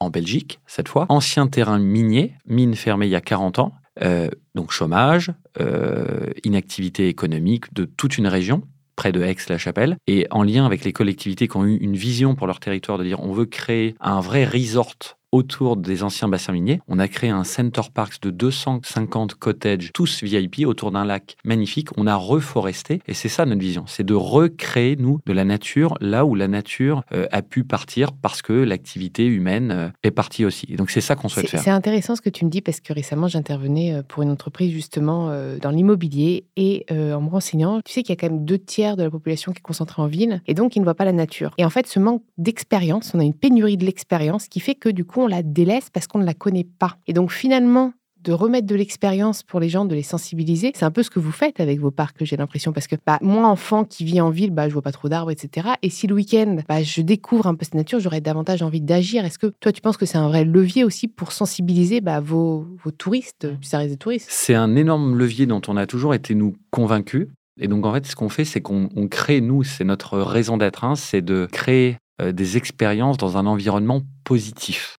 en 0.00 0.10
Belgique, 0.10 0.60
cette 0.66 0.88
fois. 0.88 1.06
Ancien 1.08 1.46
terrain 1.46 1.78
minier, 1.78 2.34
mine 2.46 2.74
fermée 2.74 3.06
il 3.06 3.12
y 3.12 3.16
a 3.16 3.20
40 3.20 3.60
ans, 3.60 3.72
euh, 4.02 4.28
donc 4.54 4.72
chômage, 4.72 5.32
euh, 5.60 6.30
inactivité 6.44 7.08
économique 7.08 7.72
de 7.74 7.84
toute 7.84 8.18
une 8.18 8.26
région 8.26 8.62
près 9.02 9.10
de 9.10 9.20
Aix-la-Chapelle, 9.20 9.96
et 10.06 10.28
en 10.30 10.44
lien 10.44 10.64
avec 10.64 10.84
les 10.84 10.92
collectivités 10.92 11.48
qui 11.48 11.56
ont 11.56 11.64
eu 11.64 11.74
une 11.74 11.96
vision 11.96 12.36
pour 12.36 12.46
leur 12.46 12.60
territoire 12.60 12.98
de 12.98 13.02
dire 13.02 13.18
on 13.18 13.32
veut 13.32 13.46
créer 13.46 13.96
un 13.98 14.20
vrai 14.20 14.44
resort 14.44 15.18
autour 15.32 15.76
des 15.76 16.02
anciens 16.02 16.28
bassins 16.28 16.52
miniers. 16.52 16.80
On 16.88 16.98
a 16.98 17.08
créé 17.08 17.30
un 17.30 17.44
Center 17.44 17.82
Parks 17.92 18.20
de 18.20 18.30
250 18.30 19.34
cottages, 19.34 19.90
tous 19.92 20.22
VIP, 20.22 20.66
autour 20.66 20.92
d'un 20.92 21.04
lac 21.04 21.36
magnifique. 21.44 21.88
On 21.96 22.06
a 22.06 22.14
reforesté, 22.14 23.00
et 23.08 23.14
c'est 23.14 23.28
ça 23.28 23.46
notre 23.46 23.60
vision, 23.60 23.84
c'est 23.86 24.04
de 24.04 24.14
recréer, 24.14 24.96
nous, 24.96 25.20
de 25.26 25.32
la 25.32 25.44
nature, 25.44 25.96
là 26.00 26.24
où 26.24 26.34
la 26.34 26.48
nature 26.48 27.02
euh, 27.12 27.26
a 27.32 27.42
pu 27.42 27.64
partir 27.64 28.12
parce 28.12 28.42
que 28.42 28.52
l'activité 28.52 29.24
humaine 29.26 29.70
euh, 29.70 29.88
est 30.02 30.10
partie 30.10 30.44
aussi. 30.44 30.66
Et 30.68 30.76
donc 30.76 30.90
c'est 30.90 31.00
ça 31.00 31.14
qu'on 31.14 31.28
souhaite 31.28 31.48
faire. 31.48 31.60
c'est 31.62 31.70
intéressant 31.70 32.16
ce 32.16 32.20
que 32.20 32.30
tu 32.30 32.44
me 32.44 32.50
dis 32.50 32.60
parce 32.60 32.80
que 32.80 32.92
récemment 32.92 33.28
j'intervenais 33.28 33.94
euh, 33.94 34.02
pour 34.06 34.22
une 34.22 34.30
entreprise 34.30 34.72
justement 34.72 35.28
euh, 35.30 35.58
dans 35.58 35.70
l'immobilier 35.70 36.44
et 36.56 36.86
en 36.90 37.20
me 37.20 37.30
renseignant, 37.30 37.80
tu 37.84 37.92
sais 37.92 38.02
qu'il 38.02 38.14
y 38.14 38.18
a 38.18 38.20
quand 38.20 38.30
même 38.30 38.44
deux 38.44 38.58
tiers 38.58 38.96
de 38.96 39.02
la 39.02 39.10
population 39.10 39.52
qui 39.52 39.58
est 39.58 39.62
concentrée 39.62 40.02
en 40.02 40.06
ville 40.06 40.42
et 40.46 40.54
donc 40.54 40.72
qui 40.72 40.80
ne 40.80 40.84
voit 40.84 40.94
pas 40.94 41.04
la 41.04 41.12
nature. 41.12 41.52
Et 41.58 41.64
en 41.64 41.70
fait, 41.70 41.86
ce 41.86 41.98
manque 41.98 42.22
d'expérience, 42.38 43.12
on 43.14 43.20
a 43.20 43.24
une 43.24 43.34
pénurie 43.34 43.76
de 43.76 43.84
l'expérience 43.84 44.48
qui 44.48 44.60
fait 44.60 44.74
que 44.74 44.88
du 44.88 45.04
coup 45.04 45.21
on 45.22 45.26
la 45.28 45.42
délaisse 45.42 45.90
parce 45.90 46.06
qu'on 46.06 46.18
ne 46.18 46.26
la 46.26 46.34
connaît 46.34 46.66
pas. 46.78 46.96
Et 47.06 47.12
donc 47.12 47.32
finalement, 47.32 47.92
de 48.22 48.32
remettre 48.32 48.66
de 48.66 48.74
l'expérience 48.74 49.42
pour 49.42 49.60
les 49.60 49.68
gens, 49.68 49.84
de 49.84 49.94
les 49.94 50.02
sensibiliser. 50.02 50.72
C'est 50.74 50.84
un 50.84 50.90
peu 50.90 51.02
ce 51.02 51.10
que 51.10 51.18
vous 51.18 51.32
faites 51.32 51.60
avec 51.60 51.80
vos 51.80 51.90
parcs, 51.90 52.24
j'ai 52.24 52.36
l'impression, 52.36 52.72
parce 52.72 52.86
que 52.86 52.96
bah, 53.04 53.18
moi, 53.20 53.46
enfant 53.46 53.84
qui 53.84 54.04
vit 54.04 54.20
en 54.20 54.30
ville, 54.30 54.50
bah, 54.50 54.68
je 54.68 54.72
vois 54.72 54.82
pas 54.82 54.92
trop 54.92 55.08
d'arbres, 55.08 55.30
etc. 55.30 55.70
Et 55.82 55.90
si 55.90 56.06
le 56.06 56.14
week-end, 56.14 56.58
bah, 56.68 56.82
je 56.82 57.02
découvre 57.02 57.46
un 57.46 57.54
peu 57.54 57.64
cette 57.64 57.74
nature, 57.74 58.00
j'aurais 58.00 58.20
davantage 58.20 58.62
envie 58.62 58.80
d'agir. 58.80 59.24
Est-ce 59.24 59.38
que 59.38 59.48
toi, 59.60 59.72
tu 59.72 59.80
penses 59.80 59.96
que 59.96 60.06
c'est 60.06 60.18
un 60.18 60.28
vrai 60.28 60.44
levier 60.44 60.84
aussi 60.84 61.08
pour 61.08 61.32
sensibiliser 61.32 62.00
bah, 62.00 62.20
vos, 62.20 62.66
touristes, 62.96 63.48
ça 63.62 63.78
reste 63.78 63.90
des 63.90 63.96
touristes 63.96 64.28
C'est 64.30 64.54
un 64.54 64.76
énorme 64.76 65.16
levier 65.16 65.46
dont 65.46 65.62
on 65.66 65.76
a 65.76 65.86
toujours 65.86 66.14
été, 66.14 66.34
nous, 66.34 66.54
convaincus. 66.70 67.28
Et 67.60 67.68
donc, 67.68 67.84
en 67.84 67.92
fait, 67.92 68.06
ce 68.06 68.16
qu'on 68.16 68.28
fait, 68.28 68.44
c'est 68.44 68.60
qu'on 68.60 68.88
on 68.94 69.08
crée, 69.08 69.40
nous, 69.40 69.62
c'est 69.62 69.84
notre 69.84 70.18
raison 70.18 70.56
d'être, 70.56 70.84
hein, 70.84 70.94
c'est 70.94 71.22
de 71.22 71.46
créer 71.50 71.98
euh, 72.20 72.32
des 72.32 72.56
expériences 72.56 73.18
dans 73.18 73.36
un 73.36 73.46
environnement 73.46 74.02
positif 74.24 74.96